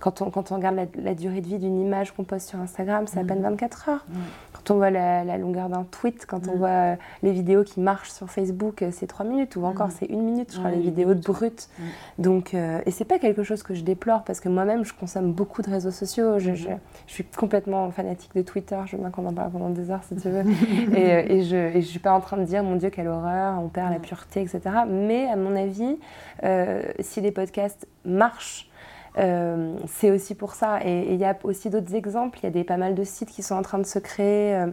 quand, 0.01 0.21
on, 0.21 0.29
quand 0.29 0.51
on 0.51 0.55
regarde 0.55 0.87
la, 1.01 1.15
durée 1.15 1.39
de 1.39 1.47
vie 1.47 1.59
d'une 1.59 1.79
image 1.79 2.11
qu'on 2.11 2.23
poste 2.23 2.49
sur 2.49 2.59
Instagram, 2.59 3.05
c'est 3.07 3.19
à 3.19 3.23
peine 3.23 3.41
24 3.41 3.89
heures. 3.89 4.05
Quand 4.51 4.73
on 4.73 4.77
voit 4.77 4.89
la, 4.89 5.37
longueur 5.37 5.69
d'un 5.69 5.83
tweet, 5.83 6.25
quand 6.25 6.47
on 6.49 6.57
voit 6.57 6.97
les 7.23 7.31
vidéos 7.31 7.63
qui 7.63 7.79
marchent 7.79 8.11
sur 8.11 8.29
Facebook, 8.29 8.83
c'est 8.91 9.07
3 9.07 9.25
minutes, 9.25 9.55
ou 9.55 9.65
encore 9.65 9.91
c'est 9.91 10.07
une 10.07 10.23
minute, 10.23 10.51
je 10.53 10.59
crois, 10.59 10.71
les 10.71 10.79
vidéos 10.79 11.13
de 11.13 11.21
brut. 11.21 11.69
Donc, 12.17 12.53
et 12.53 12.91
c'est 12.91 13.05
pas 13.05 13.19
quelque 13.19 13.43
chose 13.43 13.63
que 13.63 13.73
je 13.73 13.83
déplore, 13.83 14.23
parce 14.23 14.39
que 14.39 14.49
moi-même, 14.49 14.83
je 14.83 14.93
consomme 14.93 15.31
beaucoup 15.31 15.61
de 15.61 15.69
réseaux 15.69 15.91
sociaux. 15.91 16.39
Je, 16.39 16.55
je, 16.55 16.69
suis 17.07 17.23
complètement 17.23 17.91
fanatique 17.91 18.35
de 18.35 18.41
Twitter, 18.41 18.79
je 18.85 18.95
veux 18.95 19.01
bien 19.01 19.11
qu'on 19.11 19.25
en 19.27 19.33
parle 19.33 19.51
pendant 19.51 19.69
des 19.69 19.91
heures, 19.91 20.03
si 20.03 20.15
tu 20.15 20.29
veux. 20.29 20.43
et, 20.95 21.37
et, 21.37 21.43
je, 21.43 21.55
et 21.55 21.81
je 21.81 21.87
suis 21.87 21.99
pas 21.99 22.11
en 22.11 22.21
train 22.21 22.37
de 22.37 22.43
dire, 22.43 22.63
mon 22.63 22.75
Dieu, 22.75 22.89
quelle 22.89 23.07
horreur, 23.07 23.61
on 23.61 23.67
perd 23.67 23.91
la 23.91 23.99
pureté, 23.99 24.41
etc. 24.41 24.61
Mais 24.87 25.27
à 25.27 25.35
mon 25.35 25.55
avis, 25.55 25.97
euh, 26.43 26.81
si 26.99 27.21
les 27.21 27.31
podcasts 27.31 27.87
marchent, 28.05 28.70
euh, 29.17 29.77
c'est 29.87 30.11
aussi 30.11 30.35
pour 30.35 30.53
ça. 30.53 30.79
Et 30.85 31.13
il 31.13 31.19
y 31.19 31.25
a 31.25 31.37
aussi 31.43 31.69
d'autres 31.69 31.95
exemples. 31.95 32.39
Il 32.39 32.43
y 32.43 32.47
a 32.47 32.51
des, 32.51 32.63
pas 32.63 32.77
mal 32.77 32.95
de 32.95 33.03
sites 33.03 33.29
qui 33.29 33.43
sont 33.43 33.55
en 33.55 33.61
train 33.61 33.79
de 33.79 33.85
se 33.85 33.99
créer. 33.99 34.55
Euh, 34.55 34.67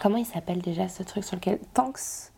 comment 0.00 0.16
il 0.16 0.26
s'appelle 0.26 0.60
déjà 0.60 0.88
ce 0.88 1.02
truc 1.02 1.24
sur 1.24 1.36
lequel? 1.36 1.58
Tanks 1.72 2.32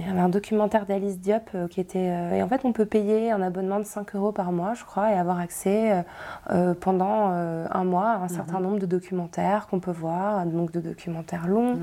il 0.00 0.06
y 0.06 0.10
avait 0.10 0.20
un 0.20 0.28
documentaire 0.30 0.86
d'Alice 0.86 1.20
Diop 1.20 1.50
euh, 1.54 1.68
qui 1.68 1.80
était. 1.80 1.98
Euh, 1.98 2.36
et 2.36 2.42
en 2.42 2.48
fait, 2.48 2.62
on 2.64 2.72
peut 2.72 2.86
payer 2.86 3.30
un 3.30 3.42
abonnement 3.42 3.78
de 3.78 3.84
5 3.84 4.14
euros 4.14 4.32
par 4.32 4.50
mois, 4.50 4.72
je 4.74 4.84
crois, 4.84 5.10
et 5.10 5.14
avoir 5.14 5.38
accès 5.38 6.04
euh, 6.50 6.74
pendant 6.74 7.30
un 7.30 7.84
mois 7.84 8.10
à 8.10 8.16
un 8.16 8.28
certain 8.28 8.58
mhm. 8.58 8.62
nombre 8.62 8.78
de 8.78 8.86
documentaires 8.86 9.66
qu'on 9.68 9.80
peut 9.80 9.90
voir, 9.90 10.46
donc 10.46 10.72
de 10.72 10.80
documentaires 10.80 11.46
longs. 11.46 11.78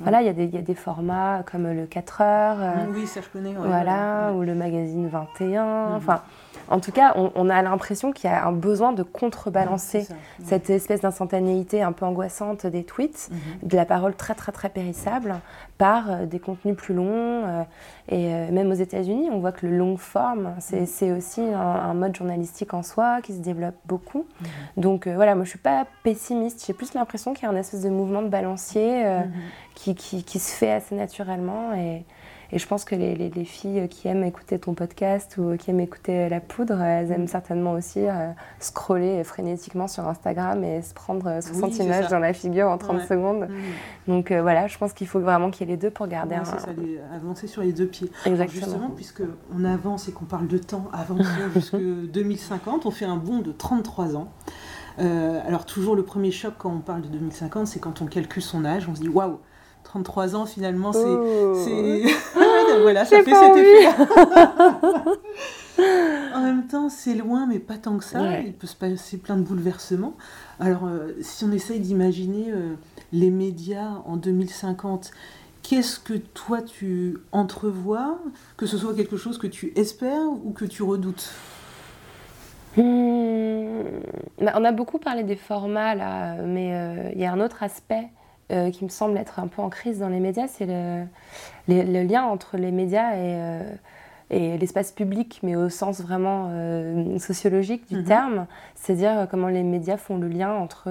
Voilà, 0.00 0.22
il 0.22 0.26
y, 0.26 0.30
a 0.30 0.32
des, 0.32 0.46
y, 0.46 0.56
a 0.56 0.62
des 0.62 0.74
formats 0.74 1.42
comme 1.50 1.70
le 1.70 1.86
4 1.86 2.20
heures. 2.22 2.58
oui, 2.94 3.06
ça 3.06 3.20
je 3.20 3.28
connais. 3.28 3.52
voilà, 3.54 4.32
ou 4.34 4.42
le 4.42 4.54
magazine 4.54 5.08
21. 5.08 5.88
Mhm. 5.88 5.94
Enfin. 5.96 6.22
En 6.70 6.80
tout 6.80 6.92
cas, 6.92 7.14
on, 7.16 7.48
a 7.48 7.62
l'impression 7.62 8.12
qu'il 8.12 8.28
y 8.28 8.32
a 8.32 8.46
un 8.46 8.52
besoin 8.52 8.92
de 8.92 9.02
contrebalancer 9.02 10.06
cette 10.44 10.68
espèce 10.70 11.00
d'instantanéité 11.00 11.82
un 11.82 11.92
peu 11.92 12.04
angoissante 12.04 12.66
des 12.66 12.84
tweets, 12.84 13.30
mhm. 13.30 13.68
de 13.68 13.76
la 13.76 13.84
parole 13.84 14.14
très 14.14 14.34
très 14.34 14.52
très 14.52 14.68
périssable, 14.68 15.40
par 15.78 16.10
euh, 16.10 16.26
des 16.26 16.38
contenus 16.38 16.76
plus 16.76 16.94
longs. 16.94 17.06
Euh, 17.08 17.62
et 18.08 18.34
euh, 18.34 18.52
même 18.52 18.70
aux 18.70 18.74
États-Unis, 18.74 19.28
on 19.32 19.38
voit 19.38 19.52
que 19.52 19.66
le 19.66 19.76
long 19.76 19.96
form, 19.96 20.54
c'est 20.58 21.08
mhm. 21.08 21.16
aussi 21.16 21.40
un, 21.40 21.94
mode 21.94 22.14
journalistique 22.14 22.74
en 22.74 22.82
soi 22.82 23.20
qui 23.22 23.32
se 23.32 23.40
développe 23.40 23.76
beaucoup. 23.86 24.26
Mhm. 24.40 24.48
Donc 24.76 25.08
voilà, 25.08 25.34
moi 25.34 25.44
je 25.44 25.50
suis 25.50 25.58
pas 25.58 25.86
pessimiste. 26.02 26.64
J'ai 26.66 26.74
plus 26.74 26.94
l'impression 26.94 27.32
qu'il 27.32 27.44
y 27.44 27.46
a 27.46 27.50
un 27.50 27.56
espèce 27.56 27.82
de 27.82 27.90
mouvement 27.90 28.22
de 28.22 28.28
balancier 28.28 29.04
qui, 29.74 29.94
qui, 29.94 30.22
qui, 30.22 30.38
se 30.38 30.52
fait 30.52 30.72
assez 30.72 30.94
naturellement. 30.94 31.72
Et, 31.74 32.04
et 32.50 32.58
je 32.58 32.66
pense 32.66 32.84
que 32.84 32.94
les, 32.94 33.14
les, 33.14 33.44
filles 33.44 33.88
qui 33.88 34.08
aiment 34.08 34.24
écouter 34.24 34.58
ton 34.58 34.74
podcast 34.74 35.36
ou 35.38 35.56
qui 35.56 35.70
aiment 35.70 35.80
écouter 35.80 36.28
La 36.28 36.40
Poudre, 36.40 36.80
elles 36.80 37.12
aiment 37.12 37.28
certainement 37.28 37.72
aussi 37.72 38.00
euh, 38.00 38.30
scroller 38.58 39.22
frénétiquement 39.22 39.86
sur 39.86 40.08
Instagram 40.08 40.64
et 40.64 40.80
se 40.80 40.94
prendre 40.94 41.42
60 41.42 41.78
images 41.78 42.08
dans 42.08 42.18
la 42.18 42.32
figure 42.32 42.68
en 42.68 42.78
30 42.78 43.02
secondes. 43.02 43.48
Donc 44.06 44.30
euh, 44.30 44.40
voilà, 44.40 44.66
je 44.66 44.78
pense 44.78 44.94
qu'il 44.94 45.06
faut 45.06 45.20
vraiment 45.20 45.50
qu'il 45.50 45.68
y 45.68 45.70
ait 45.70 45.74
les 45.74 45.80
deux 45.80 45.90
pour 45.90 46.06
garder 46.06 46.36
un... 46.36 46.44
Ça, 46.44 46.56
avancer 47.14 47.46
sur 47.46 47.62
les 47.62 47.72
deux 47.72 47.86
pieds. 47.86 48.10
Exactement. 48.24 48.66
justement, 48.66 48.90
puisqu'on 48.90 49.64
avance 49.64 50.08
et 50.08 50.12
qu'on 50.12 50.24
parle 50.24 50.48
de 50.48 50.58
temps, 50.58 50.88
avancer 50.92 51.28
jusque 51.54 51.76
2050, 51.76 52.86
on 52.86 52.90
fait 52.90 53.04
un 53.04 53.16
bond 53.16 53.40
de 53.40 53.52
33 53.52 54.16
ans. 54.16 54.32
Euh, 55.00 55.40
alors 55.46 55.64
toujours 55.64 55.94
le 55.94 56.02
premier 56.02 56.30
choc 56.30 56.54
quand 56.58 56.72
on 56.72 56.80
parle 56.80 57.02
de 57.02 57.08
2050, 57.08 57.66
c'est 57.66 57.78
quand 57.78 58.02
on 58.02 58.06
calcule 58.06 58.42
son 58.42 58.64
âge, 58.64 58.88
on 58.88 58.94
se 58.94 59.00
dit 59.00 59.08
waouh, 59.08 59.38
33 59.88 60.36
ans 60.36 60.44
finalement, 60.44 60.92
c'est. 60.92 61.00
Oh. 61.06 61.56
voilà, 62.82 63.06
ça 63.06 63.22
fait 63.22 63.32
cet 63.34 63.56
effet. 63.56 63.88
en 66.34 66.42
même 66.42 66.66
temps, 66.66 66.90
c'est 66.90 67.14
loin, 67.14 67.46
mais 67.46 67.58
pas 67.58 67.78
tant 67.78 67.96
que 67.96 68.04
ça. 68.04 68.40
Il 68.40 68.52
peut 68.52 68.66
se 68.66 68.76
passer 68.76 69.16
plein 69.16 69.36
de 69.36 69.42
bouleversements. 69.42 70.14
Alors, 70.60 70.84
euh, 70.86 71.12
si 71.22 71.44
on 71.44 71.52
essaye 71.52 71.80
d'imaginer 71.80 72.50
euh, 72.50 72.74
les 73.12 73.30
médias 73.30 74.02
en 74.04 74.18
2050, 74.18 75.10
qu'est-ce 75.62 75.98
que 75.98 76.14
toi 76.14 76.60
tu 76.60 77.16
entrevois 77.32 78.18
Que 78.58 78.66
ce 78.66 78.76
soit 78.76 78.94
quelque 78.94 79.16
chose 79.16 79.38
que 79.38 79.46
tu 79.46 79.72
espères 79.74 80.28
ou 80.44 80.50
que 80.52 80.66
tu 80.66 80.82
redoutes? 80.82 81.32
Hmm. 82.76 83.84
bah, 84.38 84.52
On 84.54 84.64
a 84.64 84.72
beaucoup 84.72 84.98
parlé 84.98 85.22
des 85.22 85.36
formats 85.36 85.94
là, 85.94 86.34
mais 86.42 86.74
euh, 86.74 87.10
il 87.14 87.20
y 87.20 87.24
a 87.24 87.32
un 87.32 87.40
autre 87.40 87.62
aspect 87.62 88.10
euh, 88.50 88.70
qui 88.70 88.84
me 88.84 88.88
semble 88.88 89.18
être 89.18 89.40
un 89.40 89.46
peu 89.46 89.60
en 89.60 89.68
crise 89.68 89.98
dans 89.98 90.08
les 90.08 90.20
médias, 90.20 90.48
c'est 90.48 90.64
le, 90.64 91.04
le, 91.68 92.02
lien 92.02 92.22
entre 92.24 92.56
les 92.56 92.70
médias 92.70 93.12
et, 93.12 93.36
euh, 93.36 93.62
et 94.30 94.56
l'espace 94.56 94.90
public, 94.90 95.40
mais 95.42 95.54
au 95.54 95.68
sens 95.68 96.00
vraiment 96.00 96.48
euh, 96.50 97.18
sociologique 97.18 97.86
du 97.88 97.96
mhm. 97.96 98.04
terme. 98.04 98.46
C'est-à-dire 98.74 99.26
comment 99.30 99.48
les 99.48 99.62
médias 99.62 99.98
font 99.98 100.16
le 100.16 100.28
lien 100.28 100.54
entre 100.54 100.88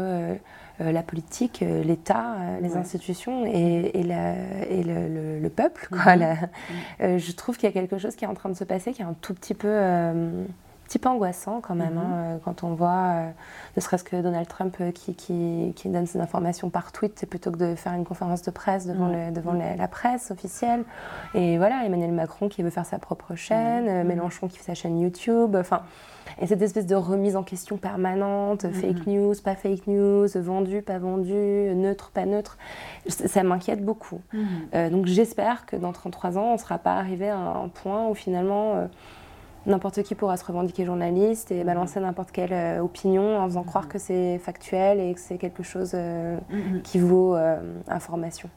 la 0.79 1.01
politique, 1.01 1.65
l'État, 1.83 2.35
les 2.61 2.77
institutions 2.77 3.43
et, 3.47 3.91
et, 3.95 4.01
et 4.01 4.83
le, 4.83 5.39
le, 5.39 5.49
peuple. 5.49 5.87
Quoi. 5.89 6.15
Mhm. 6.15 6.37
Mhm. 6.99 7.17
je 7.17 7.31
trouve 7.31 7.57
qu'il 7.57 7.67
y 7.67 7.71
a 7.71 7.73
quelque 7.73 7.97
chose 7.97 8.15
qui 8.15 8.25
est 8.25 8.27
en 8.27 8.35
train 8.35 8.49
de 8.49 8.55
se 8.55 8.65
passer 8.65 8.93
qui 8.93 9.01
est 9.01 9.05
un 9.05 9.15
tout 9.19 9.33
petit 9.33 9.55
peu 9.55 9.67
petit 10.87 10.99
peu 10.99 11.09
angoissant 11.09 11.59
quand 11.61 11.75
même, 11.75 11.95
mhm. 11.95 11.97
hein, 11.97 12.13
euh, 12.15 12.37
quand 12.43 12.63
on 12.63 12.73
voit, 12.73 13.11
euh, 13.15 13.29
ne 13.75 13.81
serait-ce 13.81 14.03
que 14.03 14.21
Donald 14.21 14.47
Trump 14.47 14.75
euh, 14.79 14.91
qui, 14.91 15.15
qui, 15.15 15.73
qui, 15.75 15.89
donne 15.89 16.05
ses 16.05 16.19
informations 16.19 16.69
par 16.69 16.91
tweet 16.91 17.25
plutôt 17.29 17.51
que 17.51 17.57
de 17.57 17.75
faire 17.75 17.93
une 17.93 18.05
conférence 18.05 18.41
de 18.41 18.51
presse 18.51 18.87
devant, 18.87 19.09
le, 19.09 19.31
devant 19.31 19.53
la, 19.53 19.87
presse 19.87 20.31
officielle. 20.31 20.83
Et 21.33 21.57
voilà, 21.57 21.83
Emmanuel 21.85 22.11
Macron 22.11 22.47
qui 22.47 22.63
veut 22.63 22.69
faire 22.69 22.85
sa 22.85 22.99
propre 22.99 23.35
chaîne, 23.35 24.05
Mélenchon 24.05 24.47
qui 24.47 24.57
fait 24.57 24.63
sa 24.63 24.73
chaîne 24.73 24.99
YouTube. 24.99 25.55
Enfin, 25.55 25.81
et 26.39 26.47
cette 26.47 26.61
espèce 26.61 26.85
de 26.85 26.95
remise 26.95 27.35
en 27.35 27.43
question 27.43 27.77
permanente, 27.77 28.65
mhm. 28.65 28.73
fake 28.73 29.07
news, 29.07 29.33
pas 29.43 29.55
fake 29.55 29.87
news, 29.87 30.27
vendu, 30.35 30.81
pas 30.81 30.99
vendu, 30.99 31.33
neutre, 31.75 32.11
pas 32.13 32.25
neutre, 32.25 32.57
ça 33.07 33.43
m'inquiète 33.43 33.83
beaucoup. 33.83 34.21
Mhm. 34.33 34.89
donc 34.91 35.05
j'espère 35.05 35.65
que 35.65 35.75
dans 35.75 35.91
33 35.91 36.37
ans, 36.37 36.49
on 36.49 36.53
ne 36.53 36.57
sera 36.57 36.77
pas 36.77 36.95
arrivé 36.95 37.29
à 37.29 37.37
un 37.37 37.67
point 37.69 38.07
où 38.07 38.13
finalement 38.13 38.87
n'importe 39.67 40.01
qui 40.03 40.15
pourra 40.15 40.37
se 40.37 40.45
revendiquer 40.45 40.85
journaliste 40.85 41.51
et 41.51 41.63
balancer 41.63 41.99
n'importe 41.99 42.31
quelle 42.31 42.53
euh, 42.53 42.79
opinion 42.79 43.37
en 43.37 43.47
faisant 43.47 43.63
croire 43.63 43.87
que 43.87 43.99
c'est 43.99 44.39
factuel 44.39 44.99
et 44.99 45.13
que 45.13 45.19
c'est 45.19 45.37
quelque 45.37 45.61
chose 45.61 45.91
euh, 45.93 46.37
mm-hmm. 46.51 46.81
qui 46.81 46.99
vaut 46.99 47.35
euh, 47.35 47.59
information. 47.87 48.49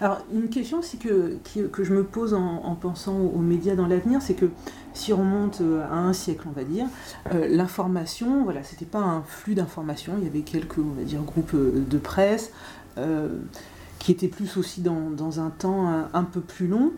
Alors, 0.00 0.18
une 0.32 0.48
question 0.50 0.78
aussi 0.78 0.98
que, 0.98 1.38
que 1.72 1.84
je 1.84 1.94
me 1.94 2.04
pose 2.04 2.34
en, 2.34 2.74
pensant 2.74 3.18
aux 3.18 3.38
médias 3.38 3.74
dans 3.74 3.86
l'avenir, 3.86 4.20
c'est 4.22 4.34
que 4.34 4.50
si 4.92 5.12
on 5.12 5.18
remonte 5.18 5.62
à 5.90 5.96
un 5.96 6.12
siècle, 6.12 6.46
on 6.48 6.52
va 6.52 6.64
dire, 6.64 6.86
l'information, 7.32 8.44
voilà, 8.44 8.62
c'était 8.62 8.84
pas 8.84 8.98
un 8.98 9.22
flux 9.22 9.54
d'informations, 9.54 10.14
il 10.18 10.24
y 10.24 10.26
avait 10.26 10.40
quelques, 10.40 10.78
on 10.78 10.94
va 10.96 11.02
dire, 11.02 11.22
groupes 11.22 11.54
de 11.54 11.98
presse 11.98 12.52
qui 13.98 14.12
étaient 14.12 14.28
plus 14.28 14.56
aussi 14.56 14.80
dans, 14.80 15.10
dans 15.10 15.40
un 15.40 15.50
temps 15.50 16.06
un 16.12 16.24
peu 16.24 16.40
plus 16.40 16.66
long. 16.66 16.92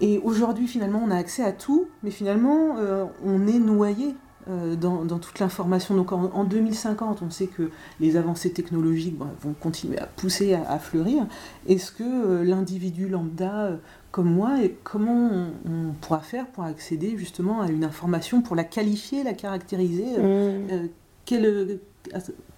Et 0.00 0.18
aujourd'hui, 0.18 0.66
finalement, 0.66 1.00
on 1.04 1.10
a 1.10 1.16
accès 1.16 1.44
à 1.44 1.52
tout, 1.52 1.88
mais 2.02 2.10
finalement, 2.10 2.76
euh, 2.78 3.04
on 3.24 3.46
est 3.46 3.58
noyé 3.58 4.14
euh, 4.50 4.76
dans, 4.76 5.06
toute 5.18 5.38
l'information. 5.38 5.94
Donc 5.94 6.12
en, 6.12 6.44
2050, 6.44 7.22
on 7.22 7.30
sait 7.30 7.46
que 7.46 7.70
les 8.00 8.16
avancées 8.16 8.52
technologiques 8.52 9.18
vont 9.18 9.54
continuer 9.54 9.98
à 9.98 10.06
pousser, 10.06 10.54
à, 10.54 10.78
fleurir. 10.78 11.26
Est-ce 11.66 11.92
que 11.92 12.02
euh, 12.02 12.44
l'individu 12.44 13.08
lambda 13.08 13.78
comme 14.10 14.30
moi, 14.30 14.62
et 14.62 14.76
comment 14.84 15.48
on, 15.66 15.92
pourra 16.00 16.20
faire 16.20 16.46
pour 16.46 16.62
accéder 16.64 17.16
justement 17.16 17.62
à 17.62 17.68
une 17.68 17.82
information, 17.82 18.42
pour 18.42 18.54
la 18.54 18.62
qualifier, 18.62 19.24
la 19.24 19.34
caractériser 19.34 20.18
mmh. 20.18 20.88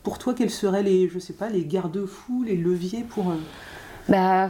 Pour 0.02 0.18
toi, 0.18 0.34
quels 0.34 0.50
seraient 0.50 0.82
les, 0.82 1.08
je 1.08 1.18
sais 1.18 1.32
pas, 1.32 1.48
les 1.48 1.64
garde-fous, 1.64 2.42
les 2.42 2.56
leviers 2.56 3.04
pour... 3.04 3.32
Bah 4.08 4.48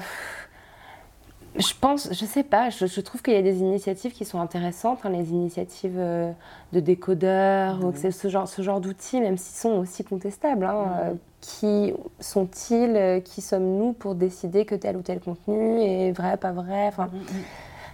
je 1.58 1.72
pense, 1.80 2.08
je 2.12 2.24
sais 2.24 2.42
pas, 2.42 2.70
je, 2.70 3.00
trouve 3.00 3.22
qu'il 3.22 3.34
y 3.34 3.38
a 3.38 3.42
des 3.42 3.58
initiatives 3.58 4.12
qui 4.12 4.24
sont 4.24 4.40
intéressantes, 4.40 5.00
hein, 5.04 5.10
les 5.10 5.30
initiatives 5.30 5.96
euh, 5.96 6.30
de 6.72 6.80
décodeurs, 6.80 7.84
ou 7.84 7.92
ce 7.94 8.28
genre, 8.28 8.48
ce 8.48 8.62
genre 8.62 8.80
d'outils, 8.80 9.20
même 9.20 9.36
s'ils 9.36 9.56
sont 9.56 9.78
aussi 9.78 10.04
contestables. 10.04 10.64
Hein, 10.64 10.86
euh, 11.00 11.14
qui 11.40 11.94
sont-ils, 12.18 12.96
euh, 12.96 13.20
qui 13.20 13.40
sommes-nous 13.40 13.92
pour 13.92 14.14
décider 14.14 14.64
que 14.64 14.74
tel 14.74 14.96
ou 14.96 15.02
tel 15.02 15.20
contenu 15.20 15.80
est 15.80 16.12
vrai, 16.12 16.36
pas 16.36 16.52
vrai 16.52 16.88
enfin, 16.88 17.08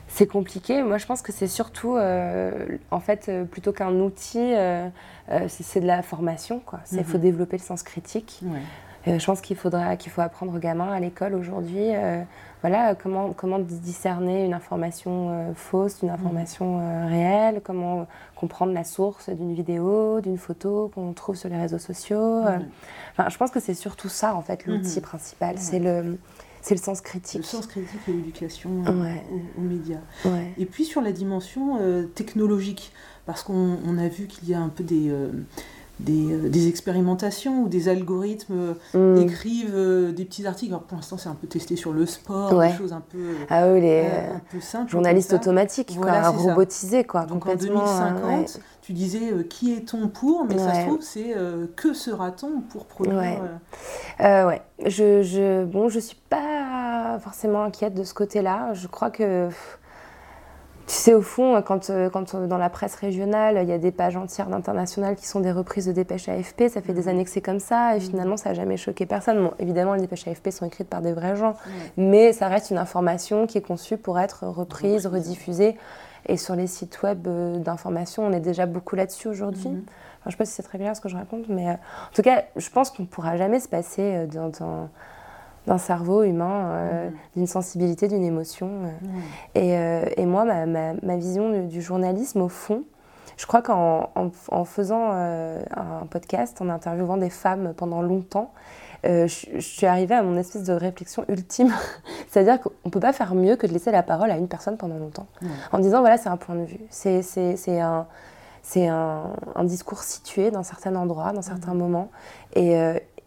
C'est 0.09 0.27
compliqué. 0.27 0.83
Moi, 0.83 0.99
je 0.99 1.07
pense 1.07 1.23
que 1.23 1.33
c'est 1.33 1.49
surtout, 1.49 1.99
en 1.99 3.01
fait, 3.01 3.31
plutôt 3.51 3.73
qu'un 3.73 3.93
outil, 4.01 4.55
c'est 5.49 5.81
de 5.81 5.87
la 5.87 6.03
formation. 6.03 6.63
Il 6.93 7.05
faut 7.05 7.19
développer 7.19 7.57
le 7.57 7.63
sens 7.63 7.83
critique. 7.83 8.43
Je 9.07 9.25
pense 9.25 9.41
qu'il 9.41 9.57
faudra, 9.57 9.97
qu'il 9.97 10.13
faut 10.13 10.21
apprendre 10.21 10.55
aux 10.55 10.59
gamins 10.59 10.93
à 10.93 11.01
l'école 11.01 11.35
aujourd'hui 11.35 11.93
voilà, 12.63 12.95
comment, 12.95 13.33
comment 13.33 13.59
discerner 13.59 14.45
une 14.45 14.55
information 14.55 15.31
euh, 15.31 15.55
fausse 15.55 15.99
d'une 15.99 16.11
information 16.11 16.79
euh, 16.81 17.07
réelle, 17.09 17.61
comment 17.63 18.07
comprendre 18.37 18.73
la 18.73 18.85
source 18.85 19.29
d'une 19.31 19.53
vidéo, 19.53 20.21
d'une 20.21 20.39
photo 20.39 20.91
qu'on 20.95 21.13
trouve 21.13 21.35
sur 21.35 21.49
les 21.49 21.59
réseaux 21.59 21.81
sociaux. 21.81 22.47
Euh. 22.47 22.61
Enfin, 23.13 23.29
je 23.29 23.37
pense 23.37 23.51
que 23.51 23.59
c'est 23.59 23.75
surtout 23.75 24.09
ça, 24.09 24.37
en 24.37 24.43
fait, 24.43 24.65
l'outil 24.67 25.01
principal. 25.01 25.57
C'est 25.59 25.81
le 25.81 26.19
C'est 26.61 26.77
le 26.77 26.81
sens 26.81 27.01
critique. 27.01 27.41
Le 27.41 27.47
sens 27.47 27.67
critique 27.67 28.01
et 28.07 28.13
l'éducation 28.13 28.71
aux, 28.87 29.61
médias. 29.61 29.99
Et 30.57 30.67
puis 30.67 30.85
sur 30.85 31.01
la 31.01 31.11
dimension 31.11 31.79
technologique, 32.15 32.93
parce 33.27 33.43
qu'on 33.43 33.99
a 33.99 34.09
vu 34.09 34.27
qu'il 34.27 34.49
y 34.49 34.55
a 34.55 34.61
un 34.61 34.69
peu 34.69 34.83
des 34.83 35.11
euh, 35.11 35.31
des, 36.03 36.69
expérimentations 36.69 37.63
où 37.63 37.69
des 37.69 37.89
algorithmes 37.89 38.75
euh, 38.95 39.17
mm. 39.17 39.23
écrivent 39.23 39.75
euh, 39.75 40.13
des 40.13 40.25
petits 40.25 40.47
articles. 40.47 40.75
pour 40.87 40.97
l'instant, 40.97 41.17
c'est 41.17 41.29
un 41.29 41.35
peu 41.35 41.47
testé 41.47 41.77
sur 41.77 41.93
le 41.93 42.07
sport, 42.07 42.59
des 42.61 42.73
choses 42.73 42.93
un 42.93 43.01
peu, 43.01 43.35
ah 43.49 43.73
oui, 43.73 43.81
les, 43.81 44.07
un 44.07 44.41
peu 44.51 44.61
simples. 44.61 44.91
Journalistes 44.91 45.33
automatiques, 45.33 45.93
voilà, 45.97 46.31
robotisés. 46.31 47.05
Quoi, 47.05 47.25
Donc 47.25 47.47
en 47.47 47.55
2050, 47.55 48.61
tu 48.83 48.93
disais 48.93 49.45
qui 49.49 49.73
est-on 49.75 50.09
pour, 50.09 50.45
mais 50.45 50.59
ça 50.59 50.75
se 50.75 50.87
trouve, 50.87 51.01
c'est 51.01 51.35
que 51.77 51.93
sera-t-on 51.95 52.61
pour 52.61 52.87
produire 52.87 53.39
Ouais, 54.21 54.45
ouais. 54.45 54.63
Je, 54.85 55.23
je, 55.23 55.65
bon, 55.65 55.89
je 55.89 56.01
suis 56.01 56.19
pas 56.29 57.19
forcément 57.21 57.63
inquiète 57.63 57.95
de 57.95 58.05
ce 58.05 58.15
côté-là. 58.15 58.73
Je 58.75 58.87
crois 58.87 59.11
que. 59.11 59.49
Tu 60.93 60.99
sais, 60.99 61.15
au 61.15 61.23
fond, 61.23 61.63
quand, 61.63 61.89
euh, 61.89 62.11
quand 62.11 62.35
euh, 62.35 62.47
dans 62.47 62.59
la 62.59 62.69
presse 62.69 62.97
régionale, 62.97 63.59
il 63.63 63.67
y 63.67 63.73
a 63.73 63.79
des 63.79 63.93
pages 63.93 64.15
entières 64.15 64.49
d'international 64.49 65.17
qui 65.17 65.27
sont 65.27 65.41
des 65.41 65.51
reprises 65.51 65.87
de 65.87 65.93
dépêches 65.93 66.29
AFP, 66.29 66.69
ça 66.69 66.83
fait 66.83 66.93
des 66.93 67.09
années 67.09 67.25
que 67.25 67.31
c'est 67.31 67.41
comme 67.41 67.61
ça, 67.61 67.97
et 67.97 67.99
mm. 67.99 68.03
finalement, 68.03 68.37
ça 68.37 68.51
n'a 68.51 68.55
jamais 68.55 68.77
choqué 68.77 69.07
personne. 69.07 69.43
Bon, 69.43 69.55
évidemment, 69.59 69.95
les 69.95 70.03
dépêches 70.03 70.29
AFP 70.29 70.51
sont 70.51 70.67
écrites 70.67 70.91
par 70.91 71.01
des 71.01 71.15
vrais 71.15 71.35
gens, 71.35 71.57
mais 71.97 72.35
ça 72.35 72.49
reste 72.49 72.73
une 72.73 72.77
information 72.77 73.47
qui 73.47 73.57
est 73.57 73.63
conçue 73.63 73.97
pour 73.97 74.19
être 74.19 74.47
reprise, 74.47 75.07
rediffusée. 75.07 75.79
Et 76.27 76.37
sur 76.37 76.57
les 76.57 76.67
sites 76.67 77.03
web 77.03 77.27
euh, 77.27 77.57
d'information, 77.57 78.27
on 78.27 78.33
est 78.33 78.41
déjà 78.41 78.67
beaucoup 78.67 78.95
là-dessus 78.95 79.29
aujourd'hui. 79.29 79.71
Mm. 79.71 79.85
je 80.25 80.29
ne 80.29 80.31
sais 80.33 80.37
pas 80.37 80.45
si 80.45 80.53
c'est 80.53 80.63
très 80.63 80.77
clair 80.77 80.95
ce 80.95 81.01
que 81.01 81.09
je 81.09 81.17
raconte, 81.17 81.49
mais 81.49 81.71
en 81.71 81.79
tout 82.15 82.21
cas, 82.21 82.45
je 82.55 82.69
pense 82.69 82.91
qu'on 82.91 83.05
ne 83.05 83.09
pourra 83.09 83.39
jamais 83.39 83.61
se 83.61 83.69
passer 83.69 84.27
dans 84.27 84.91
d'un 85.67 85.79
cerveau 85.79 86.23
humain, 86.23 86.67
euh, 86.71 87.09
mm. 87.09 87.13
d'une 87.37 87.47
sensibilité, 87.47 88.09
d'une 88.09 88.25
émotion. 88.25 88.69
Euh. 88.69 88.89
Mm. 88.89 89.21
Euh, 89.57 90.05
et, 90.17 90.27
moi, 90.27 90.45
ma, 90.45 91.17
vision 91.17 91.67
du, 91.67 91.83
journalisme, 91.83 92.43
au 92.43 92.49
fond, 92.49 92.85
je 93.37 93.47
crois 93.47 93.63
qu'en 93.63 94.11
en, 94.15 94.65
faisant 94.65 95.11
un 95.11 96.07
podcast, 96.11 96.61
en 96.61 96.69
interviewant 96.69 97.17
des 97.17 97.31
femmes 97.31 97.73
pendant 97.77 98.03
longtemps, 98.03 98.53
je, 99.05 99.27
suis 99.59 99.87
arrivée 99.87 100.15
à 100.15 100.23
mon 100.23 100.37
espèce 100.37 100.65
de 100.65 100.73
réflexion 100.73 101.25
ultime. 101.29 101.73
C'est-à-dire 102.29 102.61
qu'on 102.61 102.71
ne 102.85 102.91
peut 102.91 103.01
pas 103.01 103.13
faire 103.13 103.35
mieux 103.35 103.57
que 103.57 103.67
de 103.67 103.73
laisser 103.73 103.91
la 103.91 104.03
parole 104.03 104.31
à 104.31 104.37
une 104.37 104.49
personne 104.49 104.77
pendant 104.77 104.99
longtemps. 104.99 105.27
En 105.73 105.79
disant, 105.79 106.01
voilà, 106.01 106.19
c'est 106.19 106.29
un 106.29 106.37
point 106.37 106.55
de 106.55 106.65
vue. 106.65 106.81
C'est 106.91 107.23
un 107.81 108.07
c'est 108.65 108.87
un, 108.87 109.35
discours 109.65 110.05
situé 110.05 110.53
dans 110.53 110.63
certains 110.63 110.95
endroits, 110.95 111.33
dans 111.33 111.43
certains 111.43 111.75
mm. 111.75 111.79
moments. 111.79 112.11
Et, 112.55 112.77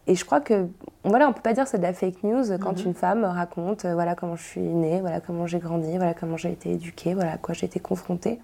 et 0.08 0.14
je 0.14 0.24
crois 0.24 0.40
que, 0.40 0.68
voilà, 1.04 1.26
on 1.26 1.30
ne 1.30 1.34
peut 1.34 1.42
pas 1.42 1.52
dire 1.52 1.64
que 1.64 1.70
c'est 1.70 1.78
de 1.78 1.82
la 1.82 1.92
fake 1.92 2.22
news 2.22 2.44
quand 2.60 2.78
mhm. 2.78 2.86
une 2.86 2.94
femme 2.94 3.24
raconte, 3.24 3.84
euh, 3.84 3.94
voilà 3.94 4.14
comment 4.14 4.36
je 4.36 4.44
suis 4.44 4.60
née, 4.60 5.00
voilà 5.00 5.20
comment 5.20 5.46
j'ai 5.46 5.58
grandi, 5.58 5.96
voilà 5.96 6.14
comment 6.14 6.36
j'ai 6.36 6.52
été 6.52 6.70
éduquée, 6.70 7.14
voilà 7.14 7.32
à 7.32 7.38
quoi 7.38 7.54
j'ai 7.54 7.66
été 7.66 7.80
confrontée. 7.80 8.38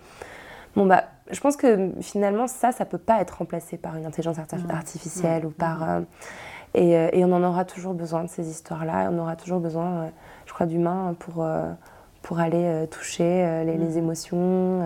Bon, 0.75 0.87
bah, 0.87 1.05
je 1.31 1.39
pense 1.39 1.57
que 1.57 1.91
finalement, 2.01 2.49
ça, 2.49 2.73
ça 2.73 2.85
ne 2.85 2.89
peut 2.89 2.99
pas 2.99 3.21
être 3.21 3.39
remplacé 3.39 3.77
par 3.77 3.97
une 3.97 4.07
intelligence 4.07 4.39
artificielle 4.71 5.47
ou 5.47 5.51
par. 5.51 5.89
Euh, 5.89 6.01
et, 6.75 6.97
euh, 6.97 7.11
et, 7.13 7.25
on 7.25 7.33
en 7.33 7.45
aura 7.45 7.67
toujours 7.67 7.93
besoin 7.93 8.25
de 8.25 8.29
ces 8.29 8.49
histoires-là. 8.49 9.11
On 9.13 9.19
aura 9.19 9.37
toujours 9.37 9.61
besoin, 9.61 10.11
je 10.47 10.55
crois, 10.55 10.65
d'humains 10.65 11.15
pour, 11.19 11.47
pour 12.23 12.41
aller 12.41 12.87
toucher 12.91 13.65
les, 13.67 13.77
les, 13.77 13.91
mhm. 13.91 13.99
émotions. 13.99 14.81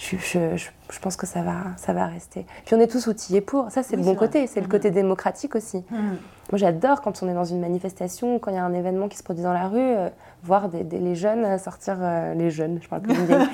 Je, 0.00 0.98
pense 1.00 1.16
que 1.16 1.26
ça 1.26 1.42
va, 1.42 1.76
ça 1.76 1.92
va 1.92 2.06
rester. 2.06 2.46
Puis 2.64 2.74
on 2.74 2.80
est 2.80 2.90
tous 2.90 3.06
outillés 3.06 3.42
pour. 3.42 3.70
Ça, 3.70 3.82
c'est 3.82 3.96
le 3.96 4.02
bon 4.02 4.14
côté. 4.14 4.46
C'est 4.46 4.60
le 4.60 4.66
mm. 4.66 4.70
côté 4.70 4.90
démocratique 4.90 5.54
aussi. 5.54 5.84
Mm. 5.90 6.14
Moi, 6.52 6.58
j'adore 6.58 7.00
quand 7.00 7.22
on 7.22 7.28
est 7.28 7.34
dans 7.34 7.44
une 7.44 7.60
manifestation, 7.60 8.40
quand 8.40 8.50
il 8.50 8.56
y 8.56 8.58
a 8.58 8.64
un 8.64 8.74
événement 8.74 9.06
qui 9.06 9.16
se 9.16 9.22
produit 9.22 9.44
dans 9.44 9.52
la 9.52 9.68
rue, 9.68 9.78
euh, 9.78 10.08
voir 10.42 10.68
des, 10.68 10.82
les 10.82 11.14
jeunes 11.14 11.58
sortir. 11.58 11.98
Euh, 12.00 12.34
les 12.34 12.50
jeunes, 12.50 12.80
je 12.82 12.88
parle 12.88 13.02
comme 13.02 13.14
vieille. 13.14 13.38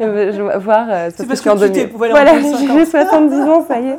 Euh, 0.00 0.58
voir. 0.58 1.10
c'est 1.10 1.26
parce 1.26 1.40
que, 1.40 1.48
que 1.48 1.86
tu 1.86 1.96
Voilà, 1.96 2.38
j'ai 2.38 2.84
70 2.84 3.40
ans, 3.42 3.64
ça 3.66 3.80
y 3.80 3.88
est. 3.88 3.98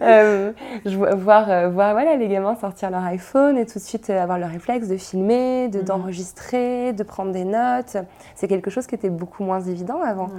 je 0.86 0.96
voir, 0.96 1.70
voir 1.70 1.92
voilà, 1.92 2.16
les 2.16 2.28
gamins 2.28 2.56
sortir 2.56 2.90
leur 2.90 3.04
iPhone 3.04 3.58
et 3.58 3.66
tout 3.66 3.78
de 3.78 3.84
suite 3.84 4.08
avoir 4.10 4.38
le 4.38 4.46
réflexe 4.46 4.88
de 4.88 4.96
filmer, 4.96 5.68
de, 5.68 5.80
mm. 5.80 5.84
d'enregistrer, 5.84 6.92
de 6.92 7.02
prendre 7.02 7.32
des 7.32 7.44
notes. 7.44 7.96
C'est 8.34 8.48
quelque 8.48 8.70
chose 8.70 8.86
qui 8.86 8.94
était 8.94 9.10
beaucoup 9.10 9.44
moins 9.44 9.60
évident 9.60 10.00
avant. 10.02 10.30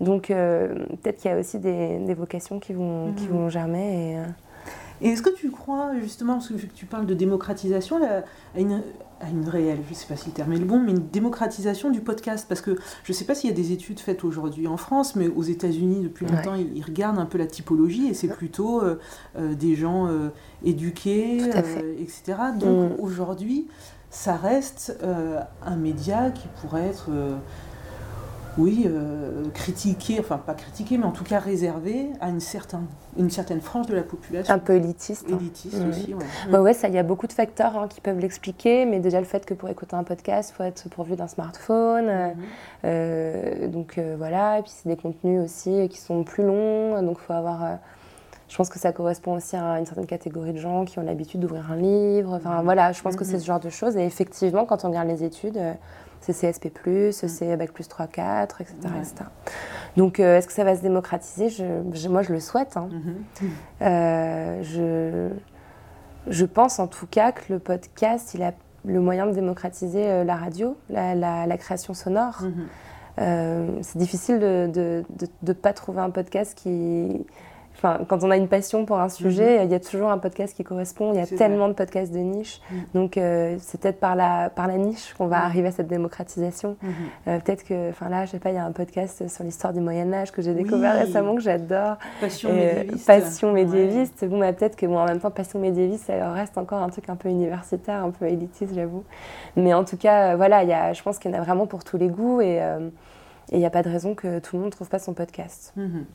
Donc 0.00 0.28
peut-être 0.28 1.16
qu'il 1.16 1.30
y 1.30 1.34
a 1.34 1.38
aussi 1.38 1.58
des, 1.58 2.14
vocations 2.14 2.58
qui 2.58 2.72
vont, 2.72 3.12
qui 3.16 3.26
vont 3.28 3.48
germer. 3.48 4.12
Et, 4.12 4.16
et 5.02 5.08
est-ce 5.08 5.22
que 5.22 5.30
tu 5.30 5.50
crois, 5.50 5.90
justement, 6.00 6.34
parce 6.34 6.48
que 6.48 6.54
tu 6.54 6.86
parles 6.86 7.06
de 7.06 7.14
démocratisation, 7.14 8.00
à 8.04 8.60
une, 8.60 8.82
à 9.20 9.28
une 9.28 9.48
réelle, 9.48 9.80
je 9.84 9.90
ne 9.90 9.94
sais 9.94 10.06
pas 10.06 10.14
si 10.14 10.28
le 10.28 10.32
terme 10.32 10.52
est 10.52 10.58
le 10.58 10.64
bon, 10.64 10.78
mais 10.78 10.92
une 10.92 11.08
démocratisation 11.08 11.90
du 11.90 12.00
podcast? 12.00 12.46
Parce 12.48 12.60
que 12.60 12.76
je 13.02 13.12
ne 13.12 13.16
sais 13.16 13.24
pas 13.24 13.34
s'il 13.34 13.50
y 13.50 13.52
a 13.52 13.56
des 13.56 13.72
études 13.72 13.98
faites 13.98 14.22
aujourd'hui 14.22 14.68
en 14.68 14.76
France, 14.76 15.16
mais 15.16 15.26
aux 15.26 15.42
États-Unis, 15.42 16.04
depuis 16.04 16.24
longtemps, 16.24 16.54
ils, 16.54 16.82
regardent 16.84 17.18
un 17.18 17.26
peu 17.26 17.36
la 17.36 17.46
typologie 17.46 18.06
et 18.06 18.14
c'est 18.14 18.28
plutôt 18.28 18.80
euh, 18.80 19.00
euh, 19.36 19.54
des 19.54 19.74
gens 19.74 20.06
euh, 20.06 20.28
éduqués, 20.64 21.38
etc. 21.98 22.38
Donc 22.60 22.92
mm. 22.92 23.00
aujourd'hui, 23.00 23.66
ça 24.10 24.36
reste 24.36 24.96
un 25.64 25.76
média 25.76 26.30
qui 26.30 26.46
pourrait 26.60 26.86
être 26.86 27.08
oui, 28.58 28.84
euh, 28.86 29.48
critiqué, 29.54 30.18
enfin 30.20 30.36
pas 30.36 30.52
critiqué, 30.52 30.98
mais 30.98 31.04
en 31.04 31.12
tout 31.12 31.24
cas 31.24 31.38
réservé 31.38 32.10
à 32.20 32.28
une 32.28 32.40
certaine, 32.40 32.86
une 33.16 33.30
certaine 33.30 33.62
frange 33.62 33.86
de 33.86 33.94
la 33.94 34.02
population. 34.02 34.54
Un 34.54 34.58
peu 34.58 34.74
élitiste. 34.74 35.26
Hein. 35.32 35.38
Élitiste 35.40 35.80
aussi, 35.88 36.14
oui. 36.14 36.24
Bah 36.50 36.60
ouais, 36.60 36.74
ça, 36.74 36.88
il 36.88 36.94
y 36.94 36.98
a 36.98 37.02
beaucoup 37.02 37.26
de 37.26 37.32
facteurs 37.32 37.76
hein, 37.76 37.88
qui 37.88 38.02
peuvent 38.02 38.18
l'expliquer, 38.18 38.84
mais 38.84 39.00
déjà 39.00 39.20
le 39.20 39.26
fait 39.26 39.46
que 39.46 39.54
pour 39.54 39.70
écouter 39.70 39.96
un 39.96 40.04
podcast, 40.04 40.50
il 40.52 40.56
faut 40.56 40.64
être 40.64 40.88
pourvu 40.90 41.16
d'un 41.16 41.28
smartphone. 41.28 42.08
Euh, 42.08 42.28
mhm. 42.28 42.42
euh, 42.84 43.68
donc 43.68 43.98
voilà, 44.18 44.58
et 44.58 44.62
puis 44.62 44.72
c'est 44.74 44.88
des 44.88 44.96
contenus 44.96 45.42
aussi 45.42 45.88
qui 45.88 45.98
sont 45.98 46.22
plus 46.22 46.44
longs, 46.44 47.00
donc 47.02 47.18
il 47.20 47.24
faut 47.24 47.32
avoir. 47.32 47.78
je 48.48 48.56
pense 48.56 48.68
que 48.68 48.78
ça 48.78 48.92
correspond 48.92 49.36
aussi 49.36 49.56
à 49.56 49.78
une 49.78 49.86
certaine 49.86 50.06
catégorie 50.06 50.52
de 50.52 50.58
gens 50.58 50.84
qui 50.84 50.98
ont 50.98 51.02
l'habitude 51.02 51.40
d'ouvrir 51.40 51.72
un 51.72 51.76
livre. 51.76 52.34
Enfin 52.34 52.58
mhm. 52.58 52.64
voilà, 52.64 52.92
je 52.92 53.00
pense 53.00 53.16
que 53.16 53.24
c'est 53.24 53.38
ce 53.38 53.46
genre 53.46 53.60
de 53.60 53.70
choses. 53.70 53.96
Et 53.96 54.04
effectivement, 54.04 54.66
quand 54.66 54.84
on 54.84 54.88
regarde 54.88 55.08
les 55.08 55.24
études 55.24 55.58
c'est 56.22 56.32
CSP+, 56.32 56.70
c'est 57.10 57.56
Bac 57.56 57.72
plus 57.72 57.88
3, 57.88 58.06
4, 58.06 58.60
etc. 58.60 58.76
Donc, 59.96 60.20
euh, 60.20 60.38
est-ce 60.38 60.46
que 60.46 60.52
ça 60.52 60.64
va 60.64 60.76
se 60.76 60.82
démocratiser? 60.82 61.48
Je, 61.48 62.08
Moi, 62.08 62.22
je 62.22 62.32
le 62.32 62.40
souhaite. 62.40 62.76
Hein. 62.76 62.88
Mm-hmm. 62.92 63.46
Euh, 63.82 64.62
je, 64.62 66.30
je 66.32 66.44
pense 66.44 66.78
en 66.78 66.86
tout 66.86 67.06
cas 67.06 67.32
que 67.32 67.52
le 67.52 67.58
podcast, 67.58 68.34
il 68.34 68.42
a 68.42 68.52
le 68.84 69.00
moyen 69.00 69.26
de 69.26 69.32
démocratiser 69.32 70.08
euh, 70.08 70.24
la 70.24 70.36
radio, 70.36 70.76
la, 70.88 71.56
création 71.58 71.94
sonore. 71.94 72.42
Mm-hmm. 73.18 73.82
c'est 73.82 73.98
difficile 73.98 74.38
de 74.38 75.04
ne 75.42 75.52
pas 75.52 75.72
trouver 75.72 76.00
un 76.00 76.10
podcast 76.10 76.56
qui, 76.56 77.26
quand 77.82 78.22
on 78.22 78.30
a 78.30 78.36
une 78.36 78.48
passion 78.48 78.84
pour 78.84 78.98
un 78.98 79.08
sujet, 79.08 79.58
mhm. 79.58 79.64
il 79.64 79.72
y 79.72 79.74
a 79.74 79.80
toujours 79.80 80.10
un 80.10 80.18
podcast 80.18 80.56
qui 80.56 80.64
correspond. 80.64 81.12
Il 81.12 81.18
y 81.18 81.22
a 81.22 81.26
tellement 81.26 81.68
de 81.68 81.74
podcasts 81.74 82.12
de 82.12 82.18
niche. 82.18 82.60
Mhm. 82.70 82.82
Donc, 82.94 83.16
euh, 83.16 83.56
c'est 83.60 83.80
peut-être 83.80 84.00
par 84.00 84.14
la, 84.14 84.50
par 84.50 84.68
la 84.68 84.76
niche 84.76 85.14
qu'on 85.14 85.26
va 85.26 85.38
mhm. 85.38 85.44
arriver 85.44 85.68
à 85.68 85.72
cette 85.72 85.88
démocratisation. 85.88 86.76
Euh, 87.26 87.38
peut-être 87.40 87.64
que, 87.64 87.90
enfin 87.90 88.08
là, 88.08 88.24
je 88.24 88.32
sais 88.32 88.38
pas, 88.38 88.50
il 88.50 88.56
y 88.56 88.58
a 88.58 88.64
un 88.64 88.72
podcast 88.72 89.28
sur 89.28 89.44
l'histoire 89.44 89.72
du 89.72 89.80
Moyen-Âge 89.80 90.32
que 90.32 90.42
j'ai 90.42 90.54
découvert 90.54 90.94
récemment, 90.94 91.34
que 91.34 91.42
j'adore. 91.42 91.96
Passion 92.20 92.50
euh, 92.50 92.54
médiéviste. 92.54 93.06
Passion 93.06 93.52
médiéviste. 93.52 94.24
Bon, 94.26 94.38
bah, 94.38 94.52
peut-être 94.52 94.76
que, 94.76 94.86
bon, 94.86 94.98
en 94.98 95.06
même 95.06 95.20
temps, 95.20 95.30
passion 95.30 95.58
médiéviste, 95.58 96.06
ça 96.06 96.32
reste 96.32 96.58
encore 96.58 96.82
un 96.82 96.88
truc 96.88 97.08
un 97.08 97.16
peu 97.16 97.28
universitaire, 97.28 98.04
un 98.04 98.10
peu 98.10 98.26
élitiste, 98.26 98.74
j'avoue. 98.74 99.04
Mais 99.56 99.74
en 99.74 99.84
tout 99.84 99.96
cas, 99.96 100.36
voilà, 100.36 100.62
y 100.64 100.72
a, 100.72 100.92
je 100.92 101.02
pense 101.02 101.18
qu'il 101.18 101.30
y 101.30 101.34
en 101.34 101.38
a 101.38 101.42
vraiment 101.42 101.66
pour 101.66 101.84
tous 101.84 101.96
les 101.96 102.08
goûts. 102.08 102.40
Et. 102.40 102.60
Et 103.50 103.56
il 103.56 103.58
n'y 103.58 103.66
a 103.66 103.70
pas 103.70 103.82
de 103.82 103.90
raison 103.90 104.14
que 104.14 104.38
tout 104.38 104.56
le 104.56 104.60
monde 104.60 104.70
ne 104.70 104.72
trouve 104.72 104.88
pas 104.88 104.98
son 104.98 105.14
podcast. 105.14 105.72
Mhm, 105.76 106.06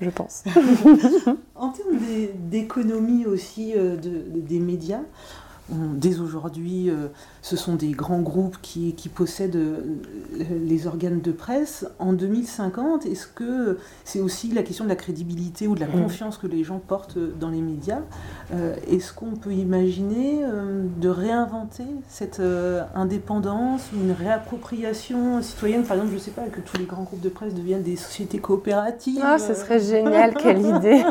je 0.00 0.10
pense. 0.10 0.44
en 1.54 1.70
termes 1.70 1.98
d'économie 2.48 3.26
aussi 3.26 3.72
euh, 3.76 3.96
des 3.96 4.60
médias, 4.60 5.02
dès 5.70 6.20
aujourd'hui, 6.20 6.90
euh, 6.90 7.08
ce 7.46 7.56
sont 7.56 7.76
des 7.76 7.92
grands 7.92 8.22
groupes 8.22 8.56
qui, 8.60 8.92
possèdent 9.14 9.54
euh, 9.54 9.96
les 10.64 10.88
organes 10.88 11.20
de 11.20 11.30
presse. 11.30 11.86
En 12.00 12.12
2050, 12.12 13.06
est-ce 13.06 13.28
que 13.28 13.78
c'est 14.02 14.18
aussi 14.18 14.50
la 14.50 14.64
question 14.64 14.82
de 14.82 14.88
la 14.88 14.96
crédibilité 14.96 15.68
ou 15.68 15.76
de 15.76 15.80
la 15.80 15.86
mm. 15.86 16.02
confiance 16.02 16.38
que 16.38 16.48
les 16.48 16.64
gens 16.64 16.80
portent 16.80 17.18
dans 17.38 17.50
les 17.50 17.60
médias 17.60 18.00
euh, 18.52 18.74
Est-ce 18.90 19.12
qu'on 19.12 19.36
peut 19.36 19.52
imaginer 19.52 20.40
de 20.96 21.08
réinventer 21.08 21.84
cette 22.08 22.42
indépendance 22.96 23.90
ou 23.92 24.00
une 24.02 24.10
réappropriation 24.10 25.40
citoyenne 25.40 25.84
Par 25.84 25.98
exemple, 25.98 26.10
je 26.10 26.16
ne 26.16 26.22
sais 26.22 26.32
pas, 26.32 26.42
que 26.46 26.60
tous 26.60 26.78
les 26.78 26.84
grands 26.84 27.04
groupes 27.04 27.20
de 27.20 27.28
presse 27.28 27.54
deviennent 27.54 27.84
des 27.84 27.94
sociétés 27.94 28.38
coopératives 28.38 29.22
Ah, 29.22 29.38
ce 29.38 29.54
serait 29.54 29.78
génial, 29.78 30.34
quelle 30.42 30.62
idée 30.62 31.04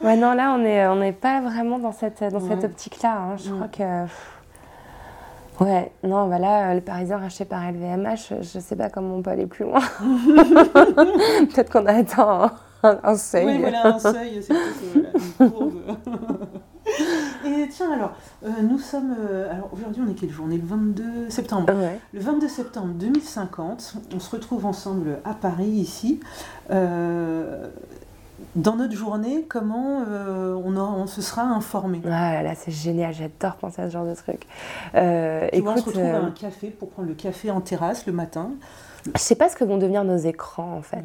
Ouais, 0.00 0.16
non, 0.16 0.32
là, 0.34 0.54
on 0.54 0.58
n'est 0.58 0.86
on 0.86 1.12
pas 1.12 1.40
vraiment 1.40 1.80
dans 1.80 1.92
cette, 1.92 2.22
dans 2.22 2.40
cette 2.40 2.62
optique-là. 2.62 3.18
Hein. 3.18 3.36
Je 3.36 3.50
crois 3.50 3.68
que. 3.68 4.06
Ouais, 5.60 5.92
non, 6.02 6.26
voilà, 6.26 6.68
bah 6.68 6.74
le 6.74 6.80
Parisien 6.80 7.18
racheté 7.18 7.44
par 7.44 7.70
LVMH, 7.70 8.40
je 8.40 8.58
ne 8.58 8.62
sais 8.62 8.76
pas 8.76 8.88
comment 8.88 9.16
on 9.16 9.22
peut 9.22 9.30
aller 9.30 9.46
plus 9.46 9.64
loin. 9.66 9.80
peut-être 10.00 11.70
qu'on 11.70 11.84
a 11.84 11.92
atteint 11.92 12.52
un, 12.82 13.16
seuil. 13.16 13.46
Oui, 13.46 13.58
voilà, 13.58 13.88
un 13.88 13.98
seuil, 13.98 14.42
c'est 14.42 14.54
peut-être 14.54 15.40
une 15.40 15.50
courbe. 15.50 15.72
Et 17.44 17.68
tiens, 17.68 17.92
alors, 17.92 18.12
nous 18.62 18.78
sommes. 18.78 19.14
alors 19.50 19.68
aujourd'hui, 19.72 20.02
on 20.06 20.10
est 20.10 20.14
quelle 20.14 20.30
journée? 20.30 20.56
Le 20.56 20.66
22 20.66 21.28
septembre. 21.28 21.72
Le 22.12 22.20
22 22.20 22.48
septembre 22.48 22.94
2050, 22.94 23.96
on 24.14 24.18
se 24.18 24.30
retrouve 24.30 24.64
ensemble 24.64 25.18
à 25.24 25.34
Paris, 25.34 25.66
ici 25.66 26.20
dans 28.56 28.76
notre 28.76 28.94
journée, 28.94 29.44
comment 29.48 30.04
euh, 30.08 30.54
on, 30.54 31.06
se 31.06 31.22
sera 31.22 31.42
informé 31.42 32.00
Ah 32.06 32.42
là 32.42 32.54
c'est 32.54 32.70
génial, 32.70 33.14
j'adore 33.14 33.56
penser 33.56 33.82
à 33.82 33.88
ce 33.88 33.92
genre 33.92 34.06
de 34.06 34.14
truc. 34.14 34.46
Euh, 34.94 35.48
on 35.52 35.76
se 35.76 35.82
retrouve 35.82 36.02
à 36.02 36.18
un 36.18 36.26
euh, 36.26 36.30
café 36.30 36.68
pour 36.70 36.90
prendre 36.90 37.08
le 37.08 37.14
café 37.14 37.50
en 37.50 37.60
terrasse 37.60 38.06
le 38.06 38.12
matin. 38.12 38.50
Je 39.14 39.20
sais 39.20 39.34
pas 39.34 39.48
ce 39.48 39.56
que 39.56 39.64
vont 39.64 39.78
devenir 39.78 40.04
nos 40.04 40.16
écrans 40.16 40.76
en 40.76 40.82
fait. 40.82 41.04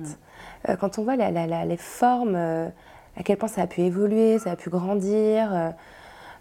Mm. 0.68 0.76
quand 0.80 1.00
on 1.00 1.04
voit 1.04 1.16
les 1.16 1.78
formes, 1.78 2.36
à 2.36 3.24
quel 3.24 3.38
point 3.38 3.50
ça 3.50 3.62
a 3.62 3.68
pu 3.68 3.82
évoluer, 3.82 4.40
ça 4.40 4.52
a 4.52 4.56
pu 4.56 4.70
grandir. 4.70 5.74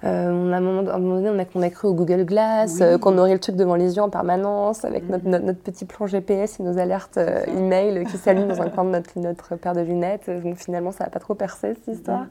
Euh, 0.03 0.31
on 0.31 0.53
a, 0.53 0.57
à 0.57 0.59
un 0.59 0.61
moment 0.61 0.83
donné, 0.83 1.31
on 1.31 1.39
a, 1.39 1.45
on 1.55 1.63
a 1.63 1.71
cru 1.71 1.89
au 1.89 1.95
Google 1.95 2.25
Glass, 2.25 2.81
euh, 2.81 2.99
qu'on 2.99 3.17
aurait 3.17 3.33
le 3.33 3.39
truc 3.39 3.57
devant 3.57 3.75
les 3.75 3.97
yeux 3.97 4.03
en 4.03 4.11
permanence, 4.11 4.85
avec 4.85 5.09
notre, 5.09 5.27
notre, 5.27 5.61
petit 5.61 5.85
plan 5.85 6.07
GPS 6.07 6.61
et 6.61 6.63
nos 6.63 6.79
alertes 6.79 7.17
euh, 7.17 7.45
email 7.47 8.05
qui 8.05 8.19
s'allument 8.19 8.49
dans 8.49 8.61
un 8.61 8.69
coin 8.71 8.85
de 8.85 8.91
notre, 8.91 9.19
notre 9.19 9.57
paire 9.57 9.73
de 9.73 9.81
lunettes. 9.81 10.29
Donc 10.29 10.57
finalement, 10.57 10.91
ça 10.91 11.05
n'a 11.05 11.11
pas 11.11 11.21
trop 11.21 11.35
percé 11.35 11.75
cette 11.75 11.97
histoire. 11.97 12.27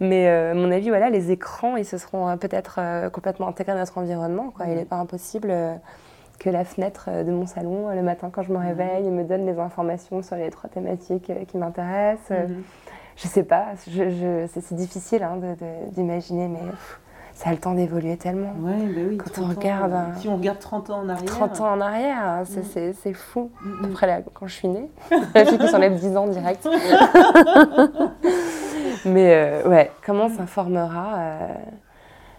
Mais 0.00 0.28
à 0.28 0.54
mon 0.54 0.70
avis, 0.70 0.90
voilà, 0.90 1.10
les 1.10 1.32
écrans, 1.32 1.76
ils 1.76 1.84
se 1.84 1.98
seront 1.98 2.36
peut-être 2.36 2.78
complètement 3.10 3.48
intégrés 3.48 3.72
à 3.72 3.76
notre 3.76 3.98
environnement. 3.98 4.52
Quoi. 4.56 4.66
Il 4.66 4.76
n'est 4.76 4.84
pas 4.84 4.96
impossible 4.96 5.52
que 6.38 6.50
la 6.50 6.64
fenêtre 6.64 7.10
de 7.24 7.32
mon 7.32 7.46
salon, 7.46 7.88
le 7.92 8.02
matin 8.02 8.30
quand 8.32 8.42
je 8.42 8.52
me 8.52 8.58
réveille, 8.58 9.10
me 9.10 9.24
donne 9.24 9.44
les 9.44 9.58
informations 9.58 10.22
sur 10.22 10.36
les 10.36 10.50
trois 10.50 10.70
thématiques 10.70 11.32
qui 11.48 11.58
m'intéressent. 11.58 12.32
Je 13.18 13.26
sais 13.26 13.42
pas, 13.42 13.66
je, 13.90 14.46
c'est 14.52 14.74
difficile 14.74 15.24
hein, 15.24 15.40
d'imaginer, 15.92 16.46
mais 16.46 16.60
ça 17.34 17.50
a 17.50 17.52
le 17.52 17.58
temps 17.58 17.74
d'évoluer 17.74 18.16
tellement. 18.16 18.54
Ouais, 18.60 18.78
bah 18.78 19.00
oui, 19.08 19.16
quand 19.16 19.42
on 19.42 19.48
regarde. 19.48 19.92
si 20.18 20.28
on 20.28 20.36
regarde 20.36 20.60
30 20.60 20.90
ans 20.90 21.00
en 21.00 21.08
arrière. 21.08 21.24
30 21.24 21.60
ans 21.60 21.72
en 21.72 21.80
arrière, 21.80 22.20
hein, 22.20 22.42
mm. 22.42 22.92
c'est 23.00 23.12
fou. 23.12 23.50
Mm, 23.60 23.70
mm. 23.70 23.90
Après, 23.90 24.24
quand 24.34 24.46
je 24.46 24.54
suis 24.54 24.68
née, 24.68 24.88
la 25.34 25.44
fille 25.44 25.58
qui 25.58 25.68
s'enlève 25.68 25.98
10 25.98 26.16
ans 26.16 26.28
direct. 26.28 26.68
Mais 29.04 29.34
euh, 29.34 29.68
ouais, 29.68 29.90
comment 30.04 30.26
on 30.26 30.36
s'informera 30.36 31.18
euh, 31.18 31.54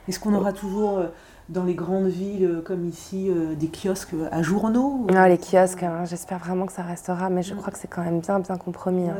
Est-ce 0.08 0.20
qu'on 0.20 0.34
aura 0.34 0.54
toujours. 0.54 1.00
Euh, 1.00 1.08
dans 1.50 1.64
les 1.64 1.74
grandes 1.74 2.10
villes 2.10 2.62
comme 2.64 2.86
ici, 2.86 3.32
des 3.58 3.70
kiosques 3.70 4.14
à 4.32 4.44
journaux 4.44 5.08
Non, 5.12 5.24
les 5.24 5.40
kiosques, 5.40 5.82
hein, 5.82 6.04
j'espère 6.06 6.38
vraiment 6.38 6.68
que 6.68 6.72
ça 6.72 6.84
restera, 6.84 7.32
mais 7.32 7.42
je 7.42 7.56
crois 7.56 7.74
que 7.74 7.80
c'est 7.80 7.88
quand 7.88 8.04
même 8.04 8.20
bien, 8.20 8.38
bien 8.38 8.56
compromis. 8.56 9.10
Hein. 9.10 9.16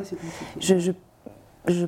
je, 0.60 0.78
je, 0.78 0.92
je 1.68 1.88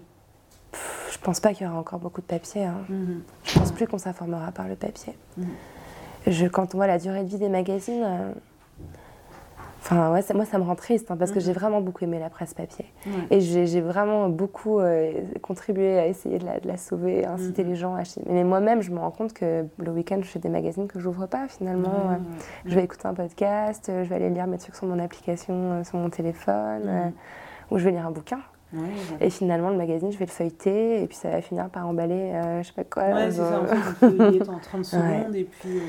je 1.21 1.25
pense 1.25 1.39
pas 1.39 1.53
qu'il 1.53 1.67
y 1.67 1.69
aura 1.69 1.77
encore 1.77 1.99
beaucoup 1.99 2.21
de 2.21 2.25
papier. 2.25 2.65
Hein. 2.65 2.81
Mhm. 2.89 3.21
Je 3.43 3.59
pense 3.59 3.71
plus 3.71 3.87
qu'on 3.87 3.99
s'informera 3.99 4.51
par 4.51 4.67
le 4.67 4.75
papier. 4.75 5.15
Mhm. 5.37 5.45
Je, 6.27 6.47
quand 6.47 6.73
on 6.73 6.77
voit 6.77 6.87
la 6.87 6.97
durée 6.97 7.23
de 7.23 7.29
vie 7.29 7.37
des 7.37 7.49
magazines, 7.49 8.03
euh, 8.03 8.31
enfin 9.81 10.11
ouais, 10.11 10.21
moi 10.33 10.45
ça 10.45 10.57
me 10.57 10.63
rend 10.63 10.75
triste 10.75 11.11
hein, 11.11 11.17
parce 11.17 11.31
que 11.31 11.39
mhm. 11.39 11.45
j'ai 11.45 11.53
vraiment 11.53 11.81
beaucoup 11.81 12.03
aimé 12.03 12.19
la 12.19 12.29
presse 12.29 12.53
papier 12.53 12.85
et 13.31 13.41
j'ai 13.41 13.81
vraiment 13.81 14.29
beaucoup 14.29 14.79
euh, 14.79 15.13
contribué 15.41 15.97
à 15.97 16.07
essayer 16.07 16.39
de 16.39 16.45
la, 16.63 16.77
sauver, 16.77 17.25
à 17.25 17.33
inciter 17.33 17.63
les 17.63 17.75
gens 17.75 17.95
à 17.95 18.01
acheter. 18.01 18.21
Mais 18.27 18.43
moi-même, 18.43 18.81
je 18.81 18.91
me 18.91 18.99
rends 18.99 19.11
compte 19.11 19.33
que 19.33 19.65
le 19.77 19.91
week-end, 19.91 20.19
je 20.21 20.27
fais 20.27 20.39
des 20.39 20.49
magazines 20.49 20.87
que 20.87 20.99
j'ouvre 20.99 21.27
pas 21.27 21.47
finalement. 21.47 22.17
Je 22.65 22.73
vais 22.73 22.83
écouter 22.83 23.07
un 23.07 23.13
podcast, 23.13 23.85
je 23.87 24.09
vais 24.09 24.15
aller 24.15 24.29
lire 24.31 24.47
mes 24.47 24.57
trucs 24.57 24.75
sur 24.75 24.87
mon 24.87 24.97
application, 24.97 25.53
euh, 25.53 25.83
sur 25.83 25.97
mon 25.97 26.09
téléphone, 26.09 27.13
ou 27.69 27.77
je 27.77 27.85
vais 27.85 27.91
lire 27.91 28.07
un 28.07 28.11
bouquin 28.11 28.39
et 29.19 29.29
finalement, 29.29 29.69
le 29.69 29.77
magazine, 29.77 30.11
je 30.11 30.17
vais 30.17 30.25
le 30.25 30.31
feuilleter 30.31 31.03
et 31.03 31.07
puis 31.07 31.17
ça 31.17 31.29
va 31.29 31.41
finir 31.41 31.69
par 31.69 31.87
emballer, 31.87 32.31
euh, 32.33 32.63
je 32.63 32.67
sais 32.67 32.73
pas 32.73 32.83
quoi. 32.83 33.03
Ouais, 33.03 33.29
c'est 33.29 33.37
ça, 33.37 33.59
en 33.59 34.59
30 34.59 34.85
secondes 34.85 35.35
et 35.35 35.43
puis. 35.43 35.79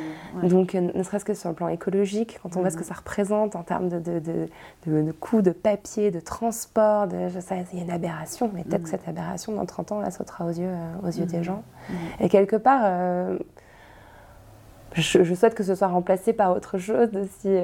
Euh, 0.43 0.49
Donc, 0.49 0.75
euh, 0.75 0.91
ne 0.93 1.03
serait-ce 1.03 1.25
que 1.25 1.35
sur 1.35 1.49
le 1.49 1.55
plan 1.55 1.69
écologique, 1.69 2.41
quand 2.43 2.57
on 2.57 2.61
voit 2.61 2.71
ce 2.71 2.77
que 2.77 2.83
mhm. 2.83 2.89
ça 2.89 2.95
représente 2.95 3.55
en 3.55 3.63
termes 3.63 3.89
de, 3.89 4.01
de, 4.01 4.19
de, 4.19 4.49
de, 4.87 5.13
coûts 5.13 5.43
de 5.43 5.53
papier, 5.53 6.11
de 6.11 6.19
transport, 6.19 7.07
il 7.13 7.79
y 7.79 7.81
a 7.81 7.85
une 7.85 7.91
aberration, 7.91 8.51
mais 8.53 8.65
peut-être 8.65 8.83
que 8.83 8.89
mhm. 8.89 8.99
cette 8.99 9.09
aberration, 9.09 9.53
dans 9.53 9.67
30 9.67 9.93
ans, 9.93 10.03
elle 10.05 10.13
sautera 10.13 10.45
aux 10.45 10.51
yeux, 10.51 10.75
aux 11.05 11.11
yeux 11.11 11.27
des 11.27 11.39
mhm. 11.39 11.45
gens. 11.45 11.63
Et 12.19 12.29
quelque 12.29 12.57
part, 12.57 13.37
je, 14.95 15.35
souhaite 15.35 15.55
que 15.55 15.63
ce 15.63 15.77
soit 15.77 15.89
remplacé 15.89 16.33
par 16.33 16.55
autre 16.55 16.79
chose 16.79 17.11
aussi, 17.15 17.57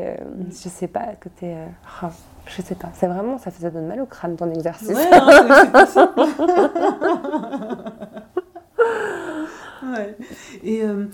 je 0.49 0.69
sais 0.69 0.89
pas, 0.89 1.09
côté. 1.21 1.57
Oh, 2.05 2.07
je 2.49 2.63
sais 2.63 2.75
pas, 2.75 2.89
c'est 2.95 3.07
vraiment, 3.07 3.39
ça, 3.39 3.51
ça 3.51 3.71
donne 3.71 3.87
mal 3.87 4.01
au 4.01 4.07
crâne 4.07 4.37
ton 4.37 4.51
exercice. 4.51 4.89
Ouais, 4.89 5.09
hein, 5.13 5.65
c'est 5.65 5.73
pas 5.73 5.87
ça. 5.87 6.15
ouais. 9.93 10.17
Et 10.65 10.83
euh, 10.83 11.05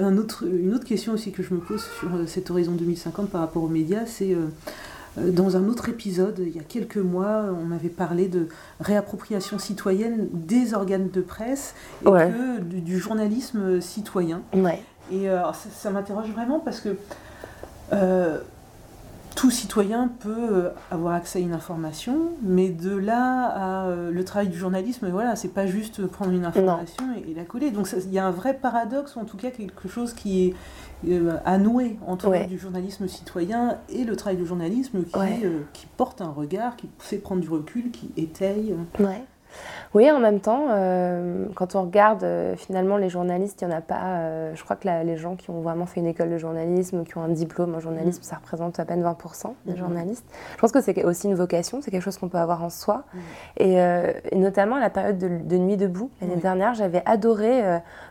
un 0.00 0.16
autre, 0.16 0.44
une 0.46 0.74
autre 0.74 0.84
question 0.84 1.12
aussi 1.12 1.32
que 1.32 1.42
je 1.42 1.54
me 1.54 1.60
pose 1.60 1.84
sur 1.98 2.14
euh, 2.14 2.26
cet 2.26 2.50
horizon 2.50 2.72
2050 2.72 3.30
par 3.30 3.40
rapport 3.40 3.62
aux 3.62 3.68
médias, 3.68 4.06
c'est 4.06 4.34
euh, 4.34 5.30
dans 5.30 5.56
un 5.56 5.68
autre 5.68 5.88
épisode, 5.88 6.40
il 6.40 6.56
y 6.56 6.58
a 6.58 6.64
quelques 6.64 6.96
mois, 6.96 7.44
on 7.64 7.70
avait 7.70 7.88
parlé 7.88 8.26
de 8.26 8.48
réappropriation 8.80 9.60
citoyenne 9.60 10.28
des 10.32 10.74
organes 10.74 11.08
de 11.08 11.20
presse 11.20 11.76
et 12.04 12.08
du, 12.60 12.98
journalisme 12.98 13.80
citoyen. 13.80 14.42
Ouais. 14.52 14.82
Et 15.12 15.26
ça, 15.26 15.68
ça 15.72 15.90
m'interroge 15.90 16.30
vraiment 16.30 16.58
parce 16.58 16.80
que 16.80 16.96
tout 19.34 19.50
citoyen 19.50 20.08
peut 20.20 20.48
euh, 20.52 20.70
avoir 20.90 21.14
accès 21.14 21.38
à 21.38 21.42
une 21.42 21.52
information, 21.52 22.30
mais 22.42 22.68
de 22.68 22.96
là 22.96 23.46
à 23.46 23.86
euh, 23.86 24.10
le 24.10 24.24
travail 24.24 24.48
du 24.48 24.56
journalisme, 24.56 25.08
voilà, 25.10 25.36
c'est 25.36 25.48
pas 25.48 25.66
juste 25.66 26.06
prendre 26.06 26.32
une 26.32 26.44
information 26.44 27.04
et, 27.16 27.34
la 27.34 27.44
coller. 27.44 27.70
Donc 27.70 27.88
il 27.92 28.12
y 28.12 28.18
a 28.18 28.26
un 28.26 28.30
vrai 28.30 28.54
paradoxe, 28.54 29.16
ou 29.16 29.20
en 29.20 29.24
tout 29.24 29.36
cas 29.36 29.50
quelque 29.50 29.88
chose 29.88 30.14
qui 30.14 30.46
est 30.46 30.54
euh, 31.08 31.36
à 31.44 31.58
nouer 31.58 31.98
entre 32.06 32.46
du 32.46 32.58
journalisme 32.58 33.08
citoyen 33.08 33.78
et 33.88 34.04
le 34.04 34.16
travail 34.16 34.36
du 34.36 34.46
journalisme 34.46 35.04
qui, 35.04 35.46
qui, 35.72 35.86
porte 35.96 36.20
un 36.20 36.30
regard, 36.30 36.76
qui 36.76 36.88
fait 36.98 37.18
prendre 37.18 37.40
du 37.40 37.48
recul, 37.48 37.90
qui 37.90 38.10
étaye. 38.16 38.74
Ouais. 38.98 39.24
Oui, 39.94 40.10
en 40.10 40.18
même 40.18 40.40
temps, 40.40 40.66
euh, 40.70 41.46
quand 41.54 41.76
on 41.76 41.82
regarde 41.82 42.24
euh, 42.24 42.56
finalement 42.56 42.96
les 42.96 43.08
journalistes, 43.08 43.62
il 43.62 43.68
n'y 43.68 43.74
en 43.74 43.76
a 43.76 43.80
pas. 43.80 44.02
Euh, 44.02 44.52
je 44.56 44.64
crois 44.64 44.74
que 44.74 44.88
les 44.88 45.16
gens 45.16 45.36
qui 45.36 45.50
ont 45.50 45.60
vraiment 45.60 45.86
fait 45.86 46.00
une 46.00 46.08
école 46.08 46.30
de 46.30 46.38
journalisme, 46.38 47.04
qui 47.04 47.16
ont 47.16 47.22
un 47.22 47.28
diplôme 47.28 47.76
en 47.76 47.80
journalisme, 47.80 48.20
mm. 48.20 48.24
ça 48.24 48.36
représente 48.36 48.80
à 48.80 48.84
peine 48.84 49.04
20% 49.04 49.52
des 49.66 49.72
mm-hmm. 49.72 49.76
journalistes. 49.76 50.24
Je 50.56 50.60
pense 50.60 50.72
que 50.72 50.80
c'est 50.80 51.04
aussi 51.04 51.28
une 51.28 51.36
vocation, 51.36 51.80
c'est 51.80 51.92
quelque 51.92 52.02
chose 52.02 52.18
qu'on 52.18 52.28
peut 52.28 52.38
avoir 52.38 52.64
en 52.64 52.70
soi. 52.70 53.04
Mm. 53.14 53.18
Et, 53.58 54.36
notamment 54.36 54.78
la 54.78 54.90
période 54.90 55.18
de, 55.18 55.56
Nuit 55.56 55.76
debout, 55.76 56.10
l'année 56.20 56.36
dernière, 56.36 56.74
j'avais 56.74 57.02
adoré 57.06 57.62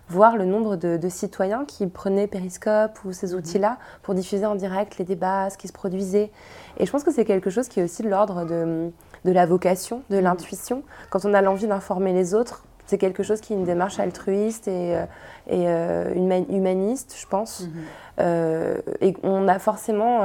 voir 0.07 0.37
le 0.37 0.45
nombre 0.45 0.77
de, 0.77 1.09
citoyens 1.09 1.65
qui 1.65 1.87
prenaient 1.87 2.27
Periscope 2.27 2.97
ou 3.03 3.11
ces 3.11 3.33
mm-hmm. 3.33 3.37
outils-là 3.37 3.77
pour 4.03 4.13
diffuser 4.13 4.45
en 4.45 4.55
direct 4.55 4.97
les 4.97 5.05
débats, 5.05 5.49
ce 5.49 5.57
qui 5.57 5.67
se 5.67 5.73
produisait. 5.73 6.31
Et 6.77 6.85
je 6.85 6.91
pense 6.91 7.03
que 7.03 7.11
c'est 7.11 7.25
quelque 7.25 7.49
chose 7.49 7.67
qui 7.67 7.81
est 7.81 7.83
aussi 7.83 8.03
de 8.03 8.09
l'ordre 8.09 8.45
de 8.45 8.91
de 9.25 9.31
la 9.31 9.45
vocation, 9.45 10.03
de 10.09 10.17
mm. 10.17 10.23
l'intuition. 10.23 10.83
Quand 11.09 11.25
on 11.25 11.33
a 11.33 11.41
l'envie 11.41 11.67
d'informer 11.67 12.13
les 12.13 12.33
autres, 12.33 12.63
c'est 12.85 12.97
quelque 12.97 13.23
chose 13.23 13.41
qui 13.41 13.53
est 13.53 13.55
une 13.55 13.63
démarche 13.63 13.99
altruiste 13.99 14.67
et, 14.67 14.95
euh, 14.95 15.05
et 15.47 15.67
euh, 15.67 16.13
humaniste, 16.49 17.15
je 17.19 17.25
pense. 17.27 17.63
Mm-hmm. 17.63 17.69
Euh, 18.19 18.77
et 19.01 19.15
on 19.23 19.47
a 19.47 19.57
forcément 19.57 20.21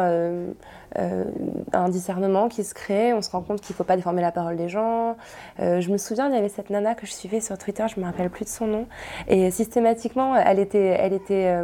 un 1.73 1.89
discernement 1.89 2.49
qui 2.49 2.65
se 2.65 2.75
crée, 2.75 3.15
on 3.15 3.23
se 3.23 3.31
rend 3.31 3.41
compte 3.43 3.61
qu'il 3.61 3.75
ne 3.75 3.77
faut 3.77 3.85
pas 3.85 3.97
déformer 3.97 4.23
la 4.23 4.33
parole 4.33 4.57
des 4.57 4.69
gens. 4.69 5.17
je 5.59 5.91
me 5.91 5.97
souviens, 5.97 6.29
il 6.29 6.35
y 6.35 6.39
avait 6.39 6.49
cette 6.49 6.71
nana 6.71 6.95
que 6.95 7.07
je 7.07 7.13
suivais 7.13 7.41
sur 7.41 7.57
Twitter, 7.57 7.85
je 7.89 7.99
ne 7.99 8.05
me 8.05 8.11
rappelle 8.11 8.31
plus 8.31 8.45
de 8.45 8.51
son 8.51 8.67
nom, 8.67 8.87
et 9.29 9.51
systématiquement, 9.51 10.37
elle 10.37 10.59
était... 10.59 10.99
Elle 11.01 11.13
était 11.13 11.57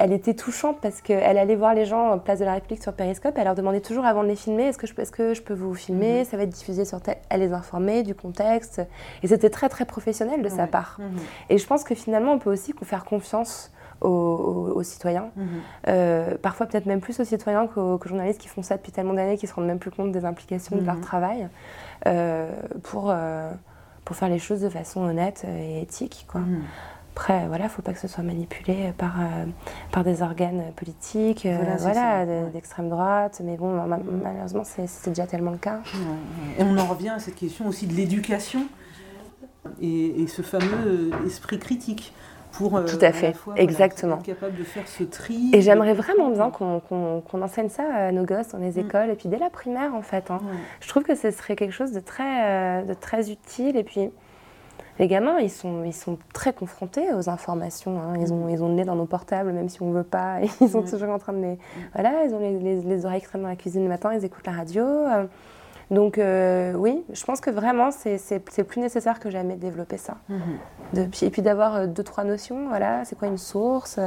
elle 0.00 0.14
était 0.14 0.32
touchante 0.32 0.78
parce 0.80 1.02
qu'elle 1.02 1.36
allait 1.36 1.56
voir 1.56 1.74
les 1.74 1.84
gens 1.84 2.12
en 2.12 2.18
place 2.18 2.38
de 2.38 2.46
la 2.46 2.54
République 2.54 2.82
sur 2.82 2.94
Periscope. 2.94 3.34
Elle 3.36 3.44
leur 3.44 3.54
demandait 3.54 3.82
toujours 3.82 4.06
avant 4.06 4.22
de 4.22 4.28
les 4.28 4.34
filmer 4.34 4.62
est-ce 4.62 4.78
que, 4.78 4.86
je, 4.86 4.94
est 4.98 5.10
que 5.10 5.34
je 5.34 5.42
peux 5.42 5.52
vous 5.52 5.74
filmer 5.74 6.20
mhm. 6.20 6.24
Ça 6.24 6.38
va 6.38 6.44
être 6.44 6.50
diffusé 6.50 6.86
sur 6.86 7.02
tel. 7.02 7.18
Elle 7.28 7.40
les 7.40 7.52
informait 7.52 8.02
du 8.02 8.14
contexte. 8.14 8.80
Et 9.22 9.28
c'était 9.28 9.50
très, 9.50 9.68
très 9.68 9.84
professionnel 9.84 10.40
de 10.40 10.48
sa 10.48 10.66
part. 10.66 10.96
Mhm. 10.98 11.18
Et 11.50 11.58
je 11.58 11.66
pense 11.66 11.84
que 11.84 11.94
finalement, 11.94 12.32
on 12.32 12.38
peut 12.38 12.50
aussi 12.50 12.74
faire 12.82 13.04
confiance 13.04 13.70
aux, 14.00 14.82
citoyens. 14.82 15.28
Mhm. 15.36 15.46
Euh, 15.88 16.38
parfois, 16.38 16.64
peut-être 16.64 16.86
même 16.86 17.02
plus 17.02 17.20
aux 17.20 17.24
citoyens 17.24 17.66
qu'aux, 17.66 18.00
journalistes 18.02 18.40
qui 18.40 18.48
font 18.48 18.62
ça 18.62 18.78
depuis 18.78 18.92
tellement 18.92 19.12
d'années, 19.12 19.36
qui 19.36 19.46
se 19.46 19.52
rendent 19.52 19.66
même 19.66 19.78
plus 19.78 19.90
compte 19.90 20.12
des 20.12 20.24
implications 20.24 20.76
de 20.76 20.84
leur 20.86 20.98
travail 21.02 21.46
euh, 22.06 22.50
pour, 22.84 23.10
euh, 23.10 23.50
pour 24.06 24.16
faire 24.16 24.30
les 24.30 24.38
choses 24.38 24.62
de 24.62 24.70
façon 24.70 25.02
honnête 25.02 25.44
et 25.46 25.82
éthique. 25.82 26.24
Quoi. 26.26 26.40
Après, 27.14 27.46
voilà, 27.48 27.68
faut 27.68 27.82
pas 27.82 27.92
que 27.92 27.98
ce 27.98 28.08
soit 28.08 28.22
manipulé 28.22 28.92
par, 28.96 29.20
euh, 29.20 29.44
par 29.90 30.04
des 30.04 30.22
organes 30.22 30.62
politiques, 30.76 31.44
euh, 31.44 31.58
voilà, 31.78 32.24
d'extrême 32.50 32.88
droite. 32.88 33.42
Mais 33.44 33.56
bon, 33.56 33.72
malheureusement, 34.22 34.62
c'est 34.64 35.08
déjà 35.08 35.26
tellement 35.26 35.50
le 35.50 35.58
cas. 35.58 35.80
Et 36.58 36.62
on 36.62 36.78
en 36.78 36.86
revient 36.86 37.10
à 37.10 37.18
cette 37.18 37.34
question 37.34 37.66
aussi 37.66 37.86
de 37.86 37.94
l'éducation 37.94 38.60
et, 39.82 40.26
ce 40.28 40.42
fameux 40.42 41.10
esprit 41.26 41.58
critique. 41.58 42.14
Pour, 42.52 42.76
euh, 42.76 42.84
Tout 42.84 42.98
à 43.00 43.12
fait, 43.12 43.36
exactement. 43.54 44.16
capable 44.16 44.56
de 44.56 44.64
faire 44.64 44.88
ce 44.88 45.04
tri. 45.04 45.50
Et 45.52 45.62
j'aimerais 45.62 45.94
vraiment 45.94 46.30
bien 46.30 46.50
qu'on 46.50 47.42
enseigne 47.42 47.68
ça 47.68 47.84
à 47.84 48.10
nos 48.10 48.24
gosses 48.24 48.48
dans 48.48 48.58
les 48.58 48.72
mm. 48.72 48.86
écoles, 48.86 49.10
et 49.10 49.14
puis 49.14 49.28
dès 49.28 49.38
la 49.38 49.50
primaire 49.50 49.94
en 49.94 50.02
fait. 50.02 50.32
Hein. 50.32 50.40
Je 50.80 50.88
trouve 50.88 51.04
que 51.04 51.14
ce 51.14 51.30
serait 51.30 51.54
quelque 51.54 51.72
chose 51.72 51.92
de 51.92 52.00
très, 52.00 52.82
de 52.82 52.94
très 52.94 53.30
utile. 53.30 53.76
Et 53.76 53.84
puis, 53.84 54.10
les 55.00 55.08
gamins, 55.08 55.38
ils 55.38 55.50
sont, 55.50 55.82
ils 55.82 55.94
sont 55.94 56.18
très 56.34 56.52
confrontés 56.52 57.10
aux 57.14 57.30
informations. 57.30 57.98
Hein. 58.02 58.18
Ils, 58.20 58.34
ont, 58.34 58.50
ils 58.50 58.62
ont 58.62 58.68
le 58.68 58.74
nez 58.74 58.84
dans 58.84 58.96
nos 58.96 59.06
portables, 59.06 59.50
même 59.50 59.70
si 59.70 59.80
on 59.80 59.88
ne 59.88 59.94
veut 59.94 60.04
pas. 60.04 60.40
Ils 60.60 60.68
sont 60.68 60.82
toujours 60.82 61.08
en 61.08 61.18
train 61.18 61.32
de 61.32 61.40
les. 61.40 61.58
Voilà, 61.94 62.24
ils 62.26 62.34
ont 62.34 62.38
les, 62.38 62.82
les, 62.82 63.06
oreilles 63.06 63.18
extrêmement 63.18 63.46
dans 63.46 63.50
la 63.50 63.56
cuisine 63.56 63.82
le 63.82 63.88
matin, 63.88 64.12
ils 64.12 64.24
écoutent 64.26 64.46
la 64.46 64.52
radio. 64.52 64.84
Euh. 64.84 65.24
Donc 65.90 66.18
euh, 66.18 66.74
oui, 66.74 67.02
je 67.12 67.24
pense 67.24 67.40
que 67.40 67.50
vraiment, 67.50 67.90
c'est 67.90 68.38
plus 68.38 68.80
nécessaire 68.80 69.20
que 69.20 69.30
jamais 69.30 69.54
de 69.54 69.60
développer 69.60 69.96
ça. 69.96 70.18
Mhm. 70.28 71.10
et 71.22 71.30
puis 71.30 71.40
d'avoir 71.40 71.76
euh, 71.76 71.86
deux, 71.86 72.04
trois 72.04 72.24
notions. 72.24 72.68
Voilà, 72.68 73.06
c'est 73.06 73.18
quoi 73.18 73.26
une 73.26 73.38
source. 73.38 73.98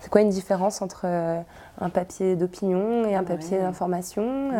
C'est 0.00 0.10
quoi 0.10 0.22
une 0.22 0.30
différence 0.30 0.80
entre 0.80 1.04
un 1.04 1.90
papier 1.90 2.34
d'opinion 2.34 3.04
et 3.04 3.14
un 3.14 3.24
papier 3.24 3.58
d'information. 3.58 4.52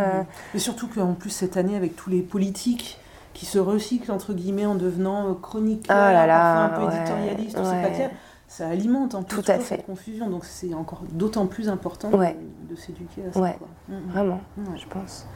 Et 0.54 0.58
surtout 0.58 0.88
qu'en 0.88 1.14
plus, 1.14 1.30
cette 1.30 1.56
année, 1.56 1.74
avec 1.74 1.96
tous 1.96 2.10
les 2.10 2.20
politiques 2.20 2.98
qui 3.34 3.46
se 3.46 3.58
recycle 3.58 4.10
entre 4.10 4.32
guillemets 4.32 4.64
en 4.64 4.76
devenant 4.76 5.28
euh, 5.28 5.34
chroniqueur, 5.34 5.96
oh 5.96 6.30
un 6.30 6.68
peu 6.68 6.94
éditorialiste, 6.94 7.58
c'est 7.62 7.82
pas 7.82 7.90
clair. 7.90 8.10
Ça 8.46 8.68
alimente 8.68 9.16
en 9.16 9.24
plus 9.24 9.42
Tout 9.42 9.50
à 9.50 9.56
fait. 9.56 9.76
cette 9.76 9.86
confusion, 9.86 10.30
donc 10.30 10.44
c'est 10.44 10.74
encore 10.74 11.02
d'autant 11.10 11.46
plus 11.46 11.68
important 11.68 12.10
de, 12.10 12.76
s'éduquer 12.76 13.22
à 13.28 13.32
ça. 13.32 13.40
Ouais. 13.40 13.58
Mm, 13.88 13.94
mm. 13.94 14.10
Vraiment, 14.10 14.40
je 14.76 14.86
pense. 14.86 15.26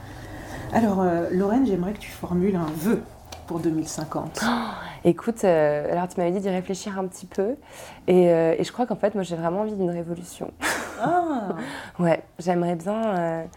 Alors, 0.72 1.00
euh, 1.00 1.28
Lorraine, 1.32 1.66
j'aimerais 1.66 1.94
que 1.94 1.98
tu 1.98 2.10
formules 2.10 2.54
un 2.54 2.70
vœu 2.76 3.02
pour 3.48 3.58
2050 3.58 4.40
Écoute, 5.04 5.42
euh, 5.42 5.90
alors 5.90 6.06
tu 6.06 6.20
m'avais 6.20 6.32
dit 6.32 6.40
d'y 6.40 6.50
réfléchir 6.50 6.98
un 6.98 7.06
petit 7.06 7.26
peu, 7.26 7.56
et, 8.06 8.26
et 8.26 8.62
je 8.62 8.72
crois 8.72 8.86
qu'en 8.86 8.96
fait, 8.96 9.14
moi 9.14 9.24
j'ai 9.24 9.36
vraiment 9.36 9.62
envie 9.62 9.74
d'une 9.74 9.90
révolution. 9.90 10.52
Ah 11.00 11.56
Ouais, 11.98 12.22
j'aimerais 12.38 12.76
bien 12.76 13.48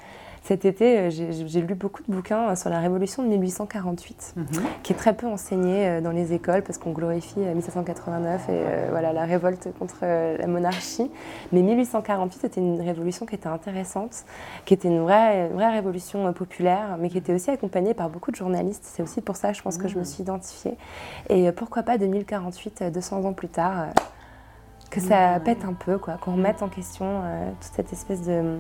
cet 0.44 0.66
été, 0.66 0.98
euh, 0.98 1.10
j'ai 1.12 1.62
lu 1.62 1.76
beaucoup 1.76 2.02
de 2.02 2.12
bouquins 2.12 2.50
euh, 2.50 2.56
sur 2.56 2.72
la 2.72 2.80
révolution 2.80 3.22
de 3.22 3.28
1848, 3.28 4.34
mhm. 4.36 4.46
qui 4.82 4.92
est 4.92 4.96
très 4.96 5.14
peu 5.14 5.28
enseignée 5.28 5.88
euh, 5.88 6.02
dans 6.02 6.10
les 6.10 6.34
écoles 6.34 6.64
parce 6.64 6.80
qu'on 6.80 6.94
glorifie 6.94 7.40
1789 7.40 8.50
et 8.50 8.62
voilà, 8.90 9.14
la 9.14 9.26
révolte 9.26 9.70
contre 9.78 10.00
la 10.02 10.48
monarchie. 10.48 11.12
Mais 11.52 11.62
1848 11.62 12.44
était 12.46 12.60
une 12.60 12.82
révolution 12.82 13.28
qui 13.28 13.36
était 13.36 13.48
intéressante, 13.48 14.26
qui 14.66 14.74
était 14.74 14.88
une 14.88 15.02
vraie, 15.02 15.50
vraie 15.50 15.72
révolution 15.72 16.34
populaire, 16.34 16.98
mais 17.00 17.10
qui 17.10 17.20
était 17.20 17.34
aussi 17.34 17.52
accompagnée 17.52 17.94
par 17.94 18.10
beaucoup 18.10 18.32
de 18.32 18.36
journalistes. 18.36 18.84
C'est 18.84 19.04
aussi 19.04 19.22
pour 19.22 19.36
ça, 19.36 19.54
je 19.54 19.62
pense, 19.62 19.78
que 19.78 19.88
je 19.88 19.96
me 19.96 20.00
mhm. 20.00 20.06
suis 20.06 20.24
identifiée. 20.24 20.78
Et 21.30 21.52
pourquoi 21.52 21.84
pas 21.84 21.98
2048, 21.98 22.84
200 22.92 23.26
ans 23.26 23.34
plus 23.34 23.50
tard, 23.50 23.88
que 24.90 25.00
ça 25.00 25.40
pète 25.40 25.64
un 25.64 25.74
peu, 25.74 25.98
qu'on 25.98 26.32
remette 26.34 26.64
en 26.64 26.68
question 26.68 27.22
toute 27.62 27.74
cette 27.74 27.94
espèce 27.94 28.24
de 28.24 28.58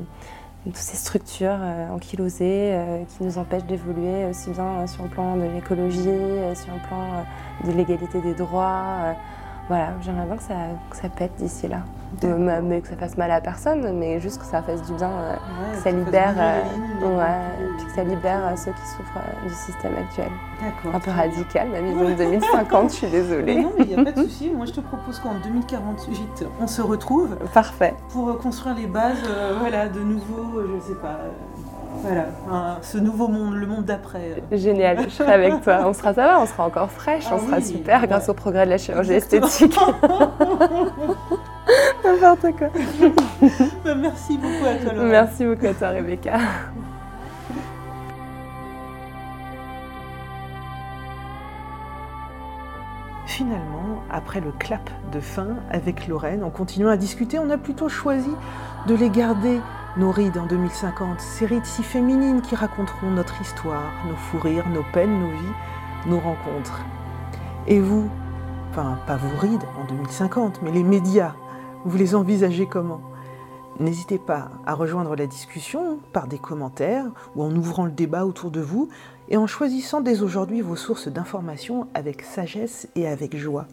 toutes 0.65 0.78
ces 0.78 0.97
structures 0.97 1.58
euh, 1.60 1.89
ankylosées 1.89 2.74
euh, 2.74 3.04
qui 3.06 3.24
nous 3.24 3.38
empêchent 3.38 3.65
d'évoluer 3.65 4.26
aussi 4.26 4.52
bien 4.52 4.82
euh, 4.82 4.88
sur 4.88 5.04
le 5.04 5.10
plan 5.10 5.36
de 5.36 5.43
l'écologie, 5.43 6.00
sur 6.56 6.74
le 6.74 6.88
plan 6.88 7.26
de 7.65 7.71
l'égalité 7.71 8.21
des 8.21 8.34
droits. 8.34 9.15
Voilà, 9.72 9.92
j'aimerais 10.02 10.26
bien 10.26 10.36
que 10.36 10.44
ça, 10.44 10.54
que 10.90 10.98
ça 10.98 11.08
pète 11.08 11.32
d'ici 11.38 11.66
là. 11.70 11.78
mais 12.62 12.82
que 12.82 12.90
ça 12.90 12.98
fasse 12.98 13.16
mal 13.16 13.32
à 13.32 13.40
personne, 13.40 13.98
mais 13.98 14.20
juste 14.20 14.42
que 14.42 14.46
ça 14.46 14.62
fasse 14.62 14.82
du 14.82 14.92
bien, 14.96 15.10
que 15.74 15.80
ça 15.80 15.92
libère, 15.92 16.36
ouais, 17.02 17.68
puis 17.78 17.86
que 17.86 17.92
ça 17.94 18.04
libère 18.04 18.42
ceux 18.58 18.72
qui 18.74 18.86
souffrent 18.86 19.22
du 19.48 19.54
système 19.54 19.94
actuel. 19.96 20.28
Un 20.94 21.00
peu 21.00 21.12
radical, 21.12 21.70
ma 21.70 21.80
vision 21.80 22.04
de 22.04 22.14
2050, 22.16 22.90
je 22.90 22.96
suis 22.96 23.08
désolée. 23.08 23.62
non, 23.62 23.72
mais 23.78 23.86
il 23.86 23.96
n'y 23.96 24.02
a 24.02 24.04
pas 24.04 24.12
de 24.12 24.24
souci. 24.28 24.50
Moi, 24.50 24.66
je 24.66 24.74
te 24.74 24.82
propose 24.82 25.20
qu'en 25.20 25.36
2048, 25.42 26.46
on 26.60 26.68
se 26.68 26.82
retrouve. 26.82 27.38
Parfait. 27.54 27.94
Pour 28.10 28.38
construire 28.40 28.76
les 28.76 28.88
bases 28.88 29.24
voilà, 29.58 29.88
de 29.88 30.02
nouveaux, 30.02 30.64
je 30.68 30.76
ne 30.76 30.82
sais 30.82 31.02
pas, 31.02 31.18
voilà, 31.96 32.26
ce 32.82 32.98
nouveau 32.98 33.28
monde, 33.28 33.56
le 33.56 33.68
monde 33.68 33.86
d'après. 33.86 34.42
Génial, 34.52 35.04
je 35.04 35.10
serai 35.10 35.34
avec 35.34 35.62
toi. 35.62 35.82
On 35.86 35.94
sera 35.94 36.14
ça 36.14 36.28
va, 36.28 36.42
on 36.42 36.46
sera 36.46 36.66
encore 36.66 36.92
fraîche, 36.92 37.26
on 37.32 37.36
ah 37.36 37.40
sera 37.40 37.62
super 37.62 38.08
grâce 38.08 38.30
au 38.30 38.34
progrès 38.34 38.66
de 38.66 38.72
la 38.72 38.78
chirurgie 38.78 39.14
esthétique. 39.14 39.76
N'importe 42.04 42.58
quoi. 42.58 42.70
Bah, 43.84 43.96
merci 43.96 44.38
beaucoup 44.38 44.66
à 44.66 44.76
toi, 44.76 44.94
Laura. 44.94 45.08
Merci 45.08 45.46
beaucoup 45.46 45.66
à 45.66 45.74
toi, 45.74 45.90
Rebecca. 45.90 46.38
Finalement, 53.26 54.04
après 54.12 54.42
le 54.42 54.52
clap 54.52 54.90
de 55.12 55.20
fin 55.20 55.48
avec 55.72 56.08
Lorraine, 56.08 56.44
en 56.44 56.50
continuant 56.50 56.90
à 56.90 56.98
discuter, 56.98 57.40
on 57.40 57.50
a 57.50 57.58
plutôt 57.58 57.90
choisi 57.90 58.32
de 58.88 58.96
les 58.96 59.10
garder 59.10 59.60
nos 59.98 60.12
rides 60.12 60.38
en 60.38 60.46
2050, 60.46 61.20
ces 61.20 61.46
rides 61.46 61.66
si 61.66 61.84
féminines 61.84 62.42
qui 62.42 62.56
raconteront 62.56 63.12
notre 63.12 63.42
histoire, 63.42 63.92
nos 64.08 64.16
fous 64.16 64.40
rires, 64.40 64.70
nos 64.70 64.84
peines, 64.94 65.20
nos 65.20 65.32
vies, 65.32 66.08
nos 66.08 66.20
rencontres. 66.20 66.86
Et 67.68 67.80
vous, 67.80 68.10
enfin 68.70 68.98
pas 69.06 69.18
vous 69.18 69.38
rides 69.38 69.64
en 69.78 69.86
2050, 69.86 70.62
mais 70.62 70.72
les 70.72 70.84
médias, 70.84 71.36
vous 71.84 71.98
les 71.98 72.16
envisagez 72.16 72.68
comment? 72.68 73.02
N'hésitez 73.80 74.18
pas 74.18 74.50
à 74.66 74.76
rejoindre 74.76 75.16
la 75.16 75.28
discussion 75.28 76.00
par 76.14 76.28
des 76.28 76.38
commentaires 76.38 77.08
ou 77.36 77.44
en 77.44 77.54
ouvrant 77.56 77.86
le 77.86 77.92
débat 77.92 78.26
autour 78.26 78.52
de 78.52 78.62
vous 78.62 78.90
et 79.30 79.38
en 79.38 79.48
choisissant 79.48 80.02
dès 80.02 80.22
aujourd'hui 80.22 80.62
vos 80.62 80.76
sources 80.76 81.08
d'informations 81.08 81.88
avec 81.94 82.22
sagesse 82.22 82.88
et 82.96 83.08
avec 83.08 83.36
joie. 83.36 83.68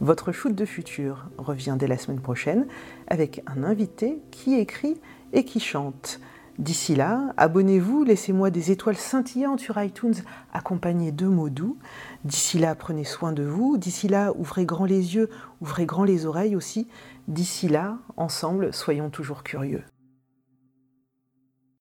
Votre 0.00 0.32
shoot 0.32 0.54
de 0.54 0.64
futur 0.64 1.26
revient 1.38 1.76
dès 1.78 1.86
la 1.86 1.98
semaine 1.98 2.20
prochaine 2.20 2.66
avec 3.06 3.42
un 3.46 3.64
invité 3.64 4.18
qui 4.30 4.54
écrit 4.54 4.96
et 5.32 5.44
qui 5.44 5.60
chante. 5.60 6.20
D'ici 6.58 6.94
là, 6.94 7.32
abonnez-vous, 7.38 8.04
laissez-moi 8.04 8.50
des 8.50 8.70
étoiles 8.70 8.96
scintillantes 8.96 9.60
sur 9.60 9.82
iTunes 9.82 10.14
accompagnées 10.52 11.10
de 11.10 11.26
mots 11.26 11.48
doux. 11.48 11.78
D'ici 12.24 12.58
là, 12.58 12.74
prenez 12.74 13.04
soin 13.04 13.32
de 13.32 13.44
vous. 13.44 13.78
D'ici 13.78 14.08
là, 14.08 14.32
ouvrez 14.36 14.66
grand 14.66 14.84
les 14.84 15.14
yeux, 15.14 15.30
ouvrez 15.62 15.86
grand 15.86 16.04
les 16.04 16.26
oreilles 16.26 16.56
aussi. 16.56 16.86
D'ici 17.28 17.68
là, 17.68 17.96
ensemble, 18.18 18.74
soyons 18.74 19.08
toujours 19.08 19.42
curieux. 19.42 19.82